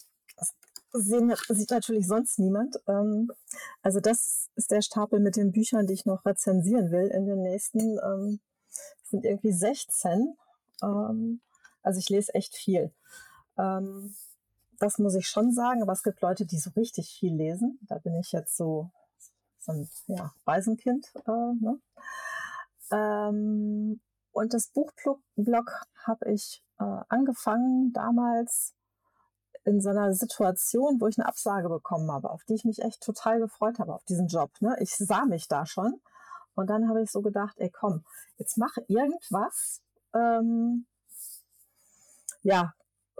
[0.99, 2.77] sehen, sieht natürlich sonst niemand.
[2.87, 3.31] Ähm,
[3.81, 7.41] also das ist der Stapel mit den Büchern, die ich noch rezensieren will in den
[7.41, 8.39] nächsten, ähm,
[9.03, 10.35] sind irgendwie 16.
[10.83, 11.41] Ähm,
[11.83, 12.91] also ich lese echt viel.
[13.57, 14.15] Ähm,
[14.79, 17.79] das muss ich schon sagen, aber es gibt Leute, die so richtig viel lesen.
[17.83, 18.91] Da bin ich jetzt so,
[19.59, 21.13] so ein ja, Waisenkind.
[21.27, 21.79] Äh, ne?
[22.91, 25.71] ähm, und das Buchblog
[26.05, 28.73] habe ich äh, angefangen damals
[29.65, 33.01] in so einer Situation, wo ich eine Absage bekommen habe, auf die ich mich echt
[33.01, 34.51] total gefreut habe, auf diesen Job.
[34.61, 34.75] Ne?
[34.79, 35.99] Ich sah mich da schon.
[36.53, 38.05] Und dann habe ich so gedacht, ey komm,
[38.37, 39.81] jetzt mach irgendwas,
[40.13, 40.85] ähm,
[42.43, 42.73] ja,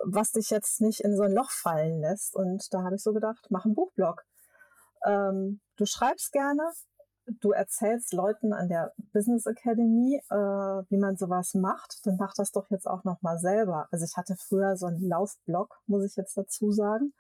[0.03, 2.35] was dich jetzt nicht in so ein Loch fallen lässt.
[2.35, 4.23] Und da habe ich so gedacht, mach einen Buchblog.
[5.03, 6.71] Ähm, du schreibst gerne,
[7.27, 12.51] du erzählst Leuten an der Business Academy, äh, wie man sowas macht, dann mach das
[12.51, 13.87] doch jetzt auch noch mal selber.
[13.91, 17.13] Also ich hatte früher so einen Laufblog, muss ich jetzt dazu sagen,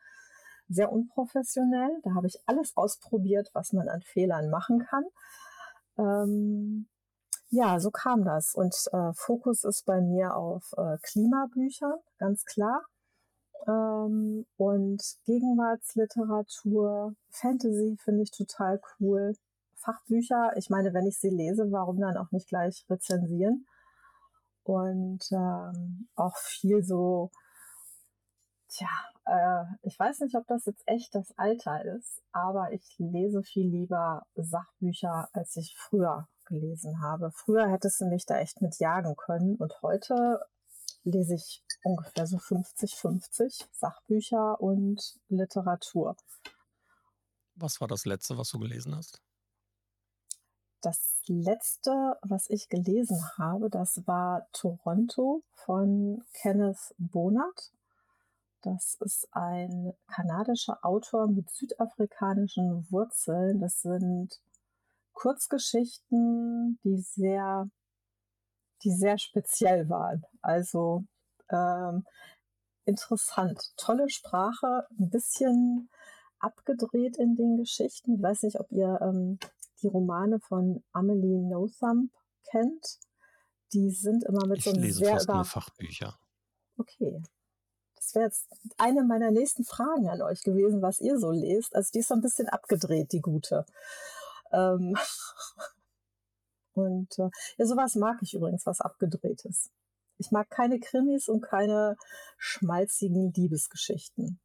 [0.67, 1.99] sehr unprofessionell.
[2.03, 5.05] Da habe ich alles ausprobiert, was man an Fehlern machen kann.
[5.97, 6.87] Ähm,
[7.49, 8.53] ja, so kam das.
[8.53, 12.83] Und äh, Fokus ist bei mir auf äh, Klimabüchern, ganz klar.
[13.67, 19.35] Ähm, und Gegenwartsliteratur, Fantasy finde ich total cool.
[19.85, 23.67] Fachbücher, ich meine, wenn ich sie lese, warum dann auch nicht gleich rezensieren?
[24.63, 27.29] Und ähm, auch viel so,
[28.67, 28.89] tja,
[29.25, 33.67] äh, ich weiß nicht, ob das jetzt echt das Alter ist, aber ich lese viel
[33.67, 37.31] lieber Sachbücher, als ich früher gelesen habe.
[37.31, 40.41] Früher hättest du mich da echt mit jagen können und heute
[41.03, 46.15] lese ich ungefähr so 50-50 Sachbücher und Literatur.
[47.55, 49.21] Was war das letzte, was du gelesen hast?
[50.85, 57.71] Das letzte, was ich gelesen habe, das war Toronto von Kenneth Bonat.
[58.61, 63.61] Das ist ein kanadischer Autor mit südafrikanischen Wurzeln.
[63.61, 64.39] Das sind
[65.13, 67.67] Kurzgeschichten, die sehr,
[68.83, 70.23] die sehr speziell waren.
[70.43, 71.03] Also
[71.49, 72.05] ähm,
[72.85, 73.73] interessant.
[73.75, 75.89] Tolle Sprache, ein bisschen
[76.37, 78.17] abgedreht in den Geschichten.
[78.17, 79.39] Ich weiß nicht, ob ihr ähm,
[79.85, 82.11] die Romane von Amelie Nothumb
[82.49, 82.99] kennt.
[83.73, 86.19] Die sind immer mit ich so einem lese sehr fast über nur Fachbücher.
[86.77, 87.21] Okay.
[87.95, 91.75] Das wäre jetzt eine meiner nächsten Fragen an euch gewesen, was ihr so lest.
[91.75, 93.65] Also die ist so ein bisschen abgedreht, die gute.
[94.51, 94.95] Ähm
[96.73, 99.71] und äh, ja, sowas mag ich übrigens, was abgedrehtes.
[100.17, 101.97] Ich mag keine Krimis und keine
[102.37, 104.39] schmalzigen Liebesgeschichten.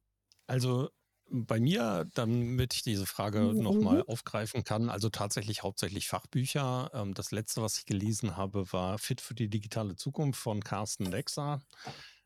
[0.47, 0.89] Also
[1.31, 3.57] bei mir, damit ich diese Frage Mhm.
[3.57, 6.91] nochmal aufgreifen kann, also tatsächlich hauptsächlich Fachbücher.
[6.93, 11.05] Ähm, das letzte, was ich gelesen habe, war Fit für die digitale Zukunft von Carsten
[11.05, 11.61] Lexer.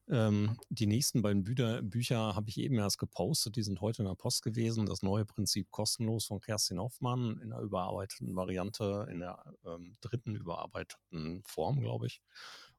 [0.07, 4.07] Ähm, die nächsten beiden Bücher, Bücher habe ich eben erst gepostet, die sind heute in
[4.07, 4.85] der Post gewesen.
[4.85, 10.35] Das neue Prinzip kostenlos von Kerstin Hoffmann in der überarbeiteten Variante, in der ähm, dritten
[10.35, 12.21] überarbeiteten Form, glaube ich.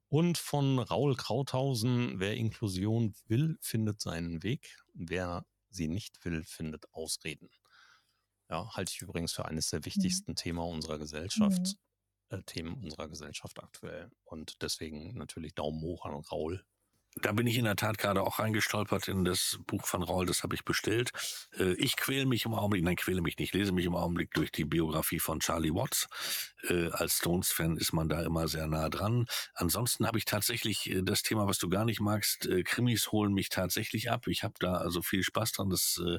[0.08, 4.76] Und von Raul Krauthausen, wer Inklusion will, findet seinen Weg.
[4.94, 5.44] Wer
[5.76, 7.50] sie nicht will, findet Ausreden.
[8.50, 10.22] Ja, halte ich übrigens für eines der Mhm.
[10.24, 11.78] wichtigsten Themen unserer Gesellschaft, Mhm.
[12.30, 14.10] äh, Themen unserer Gesellschaft aktuell.
[14.24, 16.64] Und deswegen natürlich Daumen hoch an Raul.
[17.22, 20.42] Da bin ich in der Tat gerade auch reingestolpert in das Buch von Raul, das
[20.42, 21.12] habe ich bestellt.
[21.58, 24.52] Äh, Ich quäle mich im Augenblick, nein, quäle mich nicht, lese mich im Augenblick durch
[24.52, 26.08] die Biografie von Charlie Watts.
[26.68, 29.26] Äh, Als Stones-Fan ist man da immer sehr nah dran.
[29.54, 33.48] Ansonsten habe ich tatsächlich äh, das Thema, was du gar nicht magst, Krimis holen mich
[33.48, 34.26] tatsächlich ab.
[34.26, 35.70] Ich habe da also viel Spaß dran.
[35.70, 36.18] Das äh,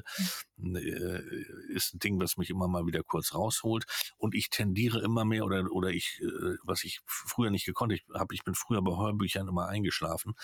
[0.78, 3.84] äh, ist ein Ding, was mich immer mal wieder kurz rausholt.
[4.16, 6.20] Und ich tendiere immer mehr oder oder ich,
[6.64, 10.34] was ich früher nicht gekonnt, habe, ich bin früher bei Hörbüchern immer eingeschlafen.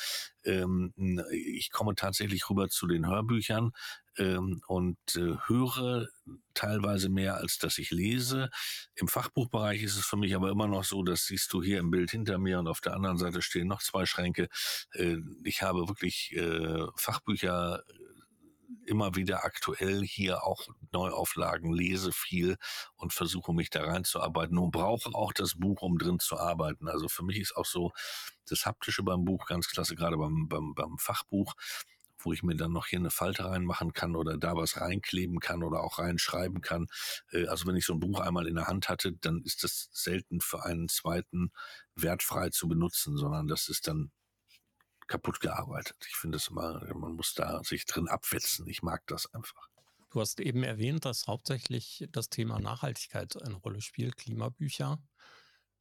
[0.44, 0.92] Ähm,
[1.30, 3.72] ich komme tatsächlich rüber zu den Hörbüchern
[4.18, 6.08] ähm, und äh, höre
[6.54, 8.50] teilweise mehr, als dass ich lese.
[8.94, 11.90] Im Fachbuchbereich ist es für mich aber immer noch so, das siehst du hier im
[11.90, 14.48] Bild hinter mir und auf der anderen Seite stehen noch zwei Schränke.
[14.92, 17.82] Äh, ich habe wirklich äh, Fachbücher
[18.86, 22.56] immer wieder aktuell hier auch Neuauflagen, lese viel
[22.96, 26.88] und versuche mich da reinzuarbeiten und brauche auch das Buch, um drin zu arbeiten.
[26.88, 27.92] Also für mich ist auch so
[28.48, 31.54] das Haptische beim Buch ganz klasse, gerade beim, beim, beim Fachbuch,
[32.18, 35.62] wo ich mir dann noch hier eine Falte reinmachen kann oder da was reinkleben kann
[35.62, 36.86] oder auch reinschreiben kann.
[37.30, 39.88] Äh, Also wenn ich so ein Buch einmal in der Hand hatte, dann ist das
[39.92, 41.50] selten für einen zweiten
[41.94, 44.10] wertfrei zu benutzen, sondern das ist dann
[45.06, 45.96] kaputt gearbeitet.
[46.08, 48.66] Ich finde es immer, man muss da sich drin abwetzen.
[48.66, 49.68] Ich mag das einfach.
[50.10, 55.02] Du hast eben erwähnt, dass hauptsächlich das Thema Nachhaltigkeit eine Rolle spielt, Klimabücher.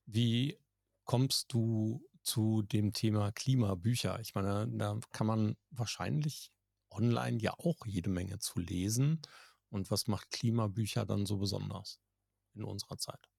[0.06, 0.60] Wie
[1.06, 4.20] kommst du zu dem Thema Klimabücher?
[4.22, 6.52] Ich meine, da kann man wahrscheinlich
[6.90, 9.22] online ja auch jede Menge zu lesen.
[9.70, 12.00] Und was macht Klimabücher dann so besonders
[12.56, 13.30] in unserer Zeit?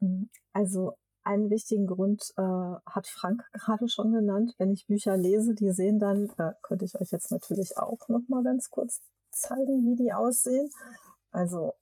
[0.00, 0.30] Mhm.
[0.52, 0.94] Also
[1.28, 4.54] einen wichtigen Grund äh, hat Frank gerade schon genannt.
[4.56, 8.22] Wenn ich Bücher lese, die sehen dann, äh, könnte ich euch jetzt natürlich auch noch
[8.28, 10.70] mal ganz kurz zeigen, wie die aussehen.
[11.30, 11.74] Also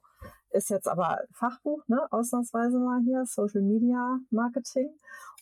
[0.50, 4.90] ist jetzt aber Fachbuch, ne, ausnahmsweise mal hier, Social Media Marketing.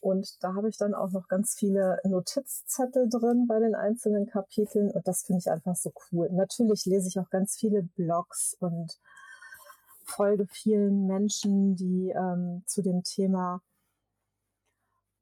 [0.03, 4.91] Und da habe ich dann auch noch ganz viele Notizzettel drin bei den einzelnen Kapiteln.
[4.91, 6.29] Und das finde ich einfach so cool.
[6.31, 8.99] Natürlich lese ich auch ganz viele Blogs und
[10.05, 13.63] folge vielen Menschen, die ähm, zu dem Thema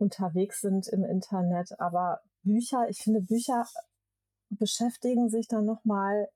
[0.03, 1.81] unterwegs sind im Internet.
[1.81, 3.65] Aber Bücher, ich finde, Bücher
[4.51, 6.29] beschäftigen sich dann nochmal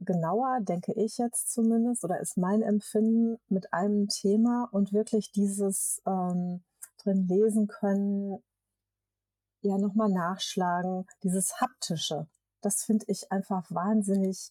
[0.00, 6.02] genauer, denke ich jetzt zumindest, oder ist mein Empfinden mit einem Thema und wirklich dieses
[6.06, 6.64] ähm,
[6.98, 8.42] drin lesen können,
[9.60, 12.26] ja nochmal nachschlagen, dieses haptische,
[12.62, 14.50] das finde ich einfach wahnsinnig,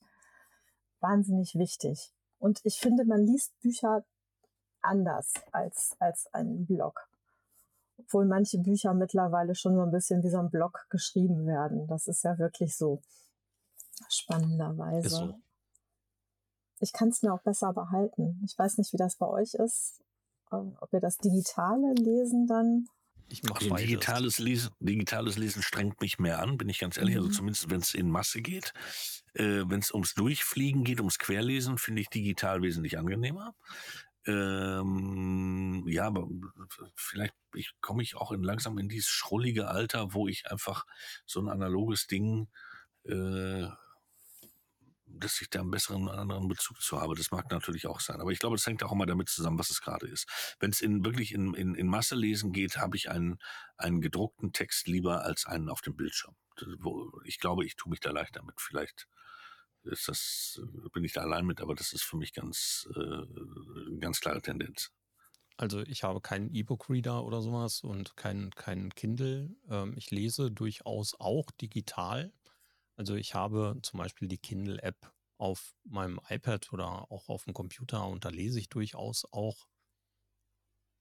[1.01, 2.13] wahnsinnig wichtig.
[2.39, 4.05] Und ich finde, man liest Bücher
[4.81, 7.07] anders als, als einen Blog.
[8.05, 11.87] Obwohl manche Bücher mittlerweile schon so ein bisschen wie so ein Blog geschrieben werden.
[11.87, 13.01] Das ist ja wirklich so
[14.09, 15.07] spannenderweise.
[15.07, 15.39] Ist so.
[16.79, 18.41] Ich kann es mir auch besser behalten.
[18.45, 20.01] Ich weiß nicht, wie das bei euch ist.
[20.51, 22.87] äh, Ob ihr das digitale Lesen dann.
[23.29, 27.15] Ich mache Also digitales Lesen, digitales Lesen strengt mich mehr an, bin ich ganz ehrlich.
[27.15, 27.33] Also Mhm.
[27.33, 28.73] zumindest wenn es in Masse geht.
[29.33, 33.53] Äh, wenn es ums Durchfliegen geht, ums Querlesen, finde ich digital wesentlich angenehmer.
[34.27, 36.27] Ähm, ja, aber
[36.95, 40.85] vielleicht ich, komme ich auch in, langsam in dieses schrullige Alter, wo ich einfach
[41.25, 42.47] so ein analoges Ding,
[43.05, 43.65] äh,
[45.07, 47.15] dass ich da einen besseren, anderen Bezug zu habe.
[47.15, 48.21] Das mag natürlich auch sein.
[48.21, 50.55] Aber ich glaube, das hängt auch immer damit zusammen, was es gerade ist.
[50.59, 53.39] Wenn es in wirklich in, in, in Masse lesen geht, habe ich einen,
[53.77, 56.35] einen gedruckten Text lieber als einen auf dem Bildschirm.
[56.55, 58.55] Das, wo, ich glaube, ich tue mich da leicht damit.
[58.59, 59.07] Vielleicht
[59.83, 60.61] ist das,
[60.93, 64.91] bin ich da allein mit, aber das ist für mich ganz, äh, ganz klare Tendenz.
[65.57, 69.55] Also ich habe keinen E-Book-Reader oder sowas und keinen kein Kindle.
[69.69, 72.33] Ähm, ich lese durchaus auch digital.
[72.95, 78.07] Also ich habe zum Beispiel die Kindle-App auf meinem iPad oder auch auf dem Computer
[78.07, 79.67] und da lese ich durchaus auch.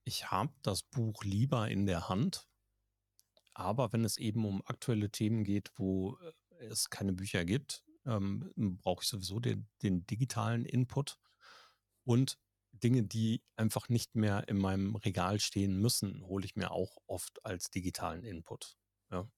[0.04, 2.48] Ich habe das Buch lieber in der Hand,
[3.52, 8.52] aber wenn es eben um aktuelle Themen geht, wo äh, es keine Bücher gibt, ähm,
[8.82, 11.18] brauche ich sowieso den, den digitalen Input
[12.04, 12.38] und
[12.72, 17.44] Dinge, die einfach nicht mehr in meinem Regal stehen müssen, hole ich mir auch oft
[17.44, 18.76] als digitalen Input.
[19.10, 19.28] Ja.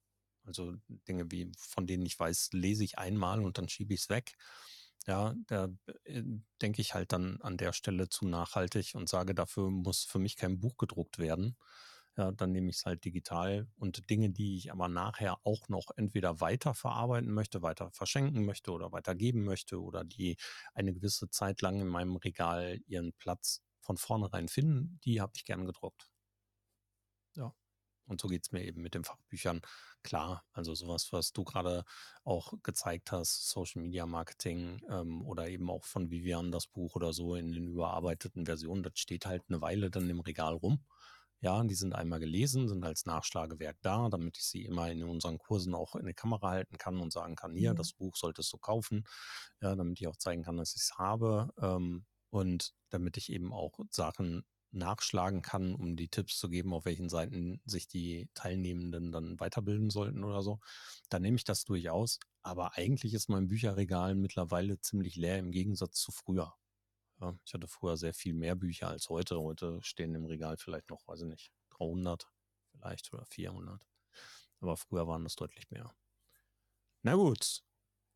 [0.44, 0.74] Also
[1.08, 4.36] Dinge wie, von denen ich weiß, lese ich einmal und dann schiebe ich es weg.
[5.06, 5.68] Ja, da
[6.04, 6.22] äh,
[6.60, 10.36] denke ich halt dann an der Stelle zu nachhaltig und sage, dafür muss für mich
[10.36, 11.56] kein Buch gedruckt werden.
[12.16, 15.86] Ja, dann nehme ich es halt digital und Dinge, die ich aber nachher auch noch
[15.96, 20.36] entweder weiter verarbeiten möchte, weiter verschenken möchte oder weitergeben möchte oder die
[20.74, 25.44] eine gewisse Zeit lang in meinem Regal ihren Platz von vornherein finden, die habe ich
[25.46, 26.10] gern gedruckt.
[27.36, 27.54] Ja.
[28.06, 29.62] Und so geht es mir eben mit den Fachbüchern.
[30.02, 31.84] Klar, also sowas, was du gerade
[32.24, 37.12] auch gezeigt hast, Social Media Marketing ähm, oder eben auch von Vivian das Buch oder
[37.12, 40.84] so in den überarbeiteten Versionen, das steht halt eine Weile dann im Regal rum.
[41.42, 45.38] Ja, die sind einmal gelesen, sind als Nachschlagewerk da, damit ich sie immer in unseren
[45.38, 47.76] Kursen auch in die Kamera halten kann und sagen kann, hier, mhm.
[47.76, 49.04] das Buch solltest du kaufen,
[49.60, 53.52] ja, damit ich auch zeigen kann, dass ich es habe ähm, und damit ich eben
[53.52, 59.10] auch Sachen nachschlagen kann, um die Tipps zu geben, auf welchen Seiten sich die Teilnehmenden
[59.10, 60.60] dann weiterbilden sollten oder so,
[61.08, 62.20] dann nehme ich das durchaus.
[62.42, 66.54] Aber eigentlich ist mein Bücherregal mittlerweile ziemlich leer im Gegensatz zu früher.
[67.44, 69.40] Ich hatte früher sehr viel mehr Bücher als heute.
[69.40, 72.30] Heute stehen im Regal vielleicht noch, weiß ich nicht, 300
[72.72, 73.86] vielleicht oder 400.
[74.60, 75.94] Aber früher waren das deutlich mehr.
[77.04, 77.62] Na gut,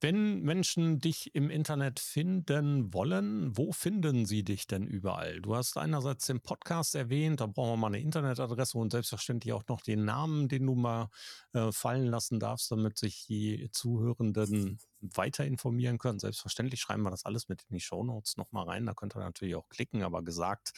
[0.07, 5.41] wenn Menschen dich im Internet finden wollen, wo finden sie dich denn überall?
[5.41, 9.65] Du hast einerseits den Podcast erwähnt, da brauchen wir mal eine Internetadresse und selbstverständlich auch
[9.69, 11.09] noch den Namen, den du mal
[11.55, 16.21] äh, fallen lassen darfst, damit sich die Zuhörenden weiter informieren können.
[16.21, 18.87] Selbstverständlich schreiben wir das alles mit in die Shownotes nochmal rein.
[18.87, 20.71] Da könnt ihr natürlich auch klicken, aber gesagt,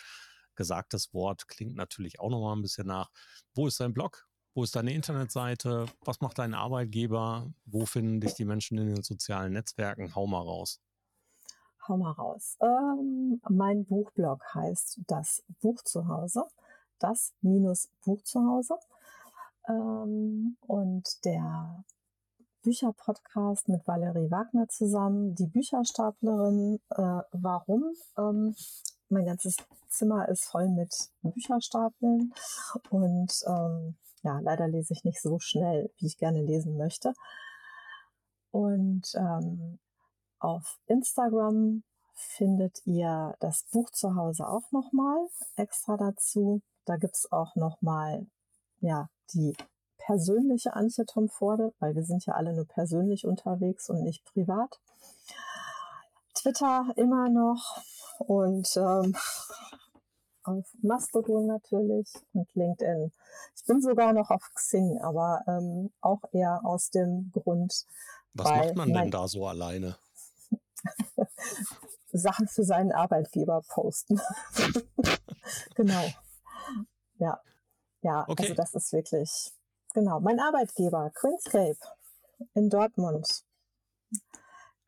[0.54, 3.10] gesagtes Wort klingt natürlich auch nochmal ein bisschen nach.
[3.54, 4.27] Wo ist dein Blog?
[4.58, 5.86] Wo ist deine Internetseite?
[6.04, 7.46] Was macht dein Arbeitgeber?
[7.64, 10.16] Wo finden dich die Menschen in den sozialen Netzwerken?
[10.16, 10.80] Hau mal raus.
[11.86, 12.56] Hau mal raus.
[12.60, 16.42] Ähm, mein Buchblog heißt Das Buch zu Hause.
[16.98, 18.74] Das minus Buch zu Hause.
[19.68, 21.84] Ähm, und der
[22.64, 26.80] Bücherpodcast mit Valerie Wagner zusammen, die Bücherstaplerin.
[26.96, 27.92] Äh, warum?
[28.18, 28.56] Ähm,
[29.08, 29.56] mein ganzes
[29.88, 30.92] Zimmer ist voll mit
[31.22, 32.34] Bücherstapeln
[32.90, 37.14] und ähm, ja, leider lese ich nicht so schnell, wie ich gerne lesen möchte.
[38.50, 39.78] Und ähm,
[40.38, 41.82] auf Instagram
[42.14, 45.18] findet ihr das Buch zu Hause auch nochmal
[45.56, 46.62] extra dazu.
[46.84, 48.26] Da gibt es auch nochmal
[48.80, 49.56] ja, die
[49.98, 54.80] persönliche Antje Tom Forde, weil wir sind ja alle nur persönlich unterwegs und nicht privat.
[56.34, 57.82] Twitter immer noch
[58.18, 59.16] und ähm,
[60.48, 63.12] auf Mastodon natürlich und LinkedIn.
[63.56, 67.86] Ich bin sogar noch auf Xing, aber ähm, auch eher aus dem Grund.
[68.34, 69.96] Was macht man denn da so alleine?
[72.12, 74.20] Sachen für seinen Arbeitgeber posten.
[75.74, 76.04] genau.
[77.18, 77.40] Ja.
[78.02, 78.42] Ja, also okay.
[78.44, 79.52] also das ist wirklich,
[79.92, 81.78] genau, mein Arbeitgeber, Queenscape
[82.54, 83.44] in Dortmund.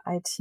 [0.06, 0.40] IT.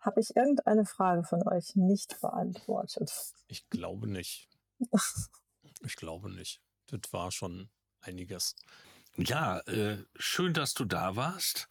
[0.00, 3.12] Habe ich irgendeine Frage von euch nicht beantwortet?
[3.48, 4.48] Ich glaube nicht.
[5.82, 6.62] ich glaube nicht.
[6.86, 7.70] Das war schon
[8.00, 8.56] einiges.
[9.16, 11.68] Ja, äh, schön, dass du da warst.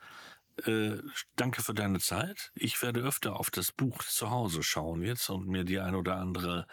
[0.65, 0.97] Äh,
[1.35, 2.51] danke für deine Zeit.
[2.53, 6.17] Ich werde öfter auf das Buch zu Hause schauen jetzt und mir die ein oder
[6.17, 6.67] andere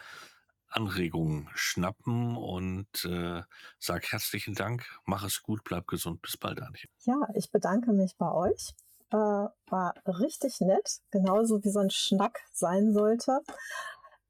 [0.67, 3.41] Anregung schnappen und äh,
[3.79, 4.85] sag herzlichen Dank.
[5.05, 6.21] Mach es gut, bleib gesund.
[6.21, 6.89] Bis bald, Antje.
[7.05, 8.75] Ja, ich bedanke mich bei euch
[9.11, 13.41] äh, war richtig nett, genauso wie so ein Schnack sein sollte.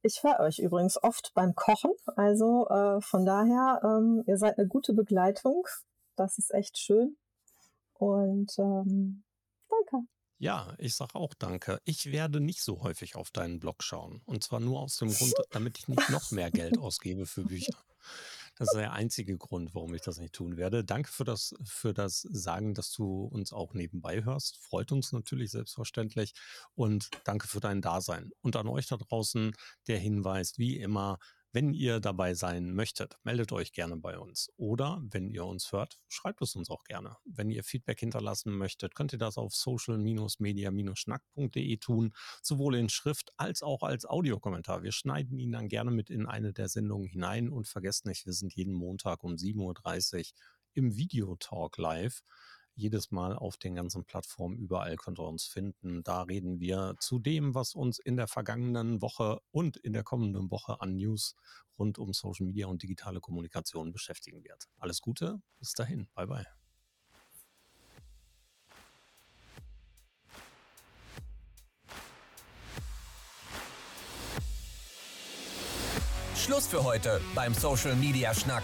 [0.04, 4.68] Ich höre euch übrigens oft beim Kochen, also äh, von daher, ähm, ihr seid eine
[4.68, 5.66] gute Begleitung.
[6.16, 7.18] Das ist echt schön.
[7.94, 9.24] Und ähm,
[9.70, 10.08] danke.
[10.40, 11.82] Ja, ich sage auch danke.
[11.84, 14.22] Ich werde nicht so häufig auf deinen Blog schauen.
[14.26, 17.74] Und zwar nur aus dem Grund, damit ich nicht noch mehr Geld ausgebe für Bücher.
[18.58, 20.84] Das ist der einzige Grund, warum ich das nicht tun werde.
[20.84, 24.58] Danke für das, für das Sagen, dass du uns auch nebenbei hörst.
[24.58, 26.34] Freut uns natürlich selbstverständlich.
[26.74, 28.32] Und danke für dein Dasein.
[28.42, 29.54] Und an euch da draußen
[29.88, 31.20] der Hinweis, wie immer,
[31.58, 34.52] wenn ihr dabei sein möchtet, meldet euch gerne bei uns.
[34.58, 37.18] Oder wenn ihr uns hört, schreibt es uns auch gerne.
[37.26, 43.64] Wenn ihr Feedback hinterlassen möchtet, könnt ihr das auf social-media-schnack.de tun, sowohl in Schrift als
[43.64, 44.84] auch als Audiokommentar.
[44.84, 48.34] Wir schneiden ihn dann gerne mit in eine der Sendungen hinein und vergesst nicht, wir
[48.34, 50.26] sind jeden Montag um 7.30 Uhr
[50.76, 52.22] im Videotalk live.
[52.78, 54.58] Jedes Mal auf den ganzen Plattformen.
[54.58, 56.04] Überall könnt ihr uns finden.
[56.04, 60.52] Da reden wir zu dem, was uns in der vergangenen Woche und in der kommenden
[60.52, 61.36] Woche an News
[61.78, 64.70] rund um Social Media und digitale Kommunikation beschäftigen wird.
[64.78, 66.08] Alles Gute, bis dahin.
[66.16, 66.46] Bye bye.
[76.36, 78.64] Schluss für heute beim Social Media Schnack.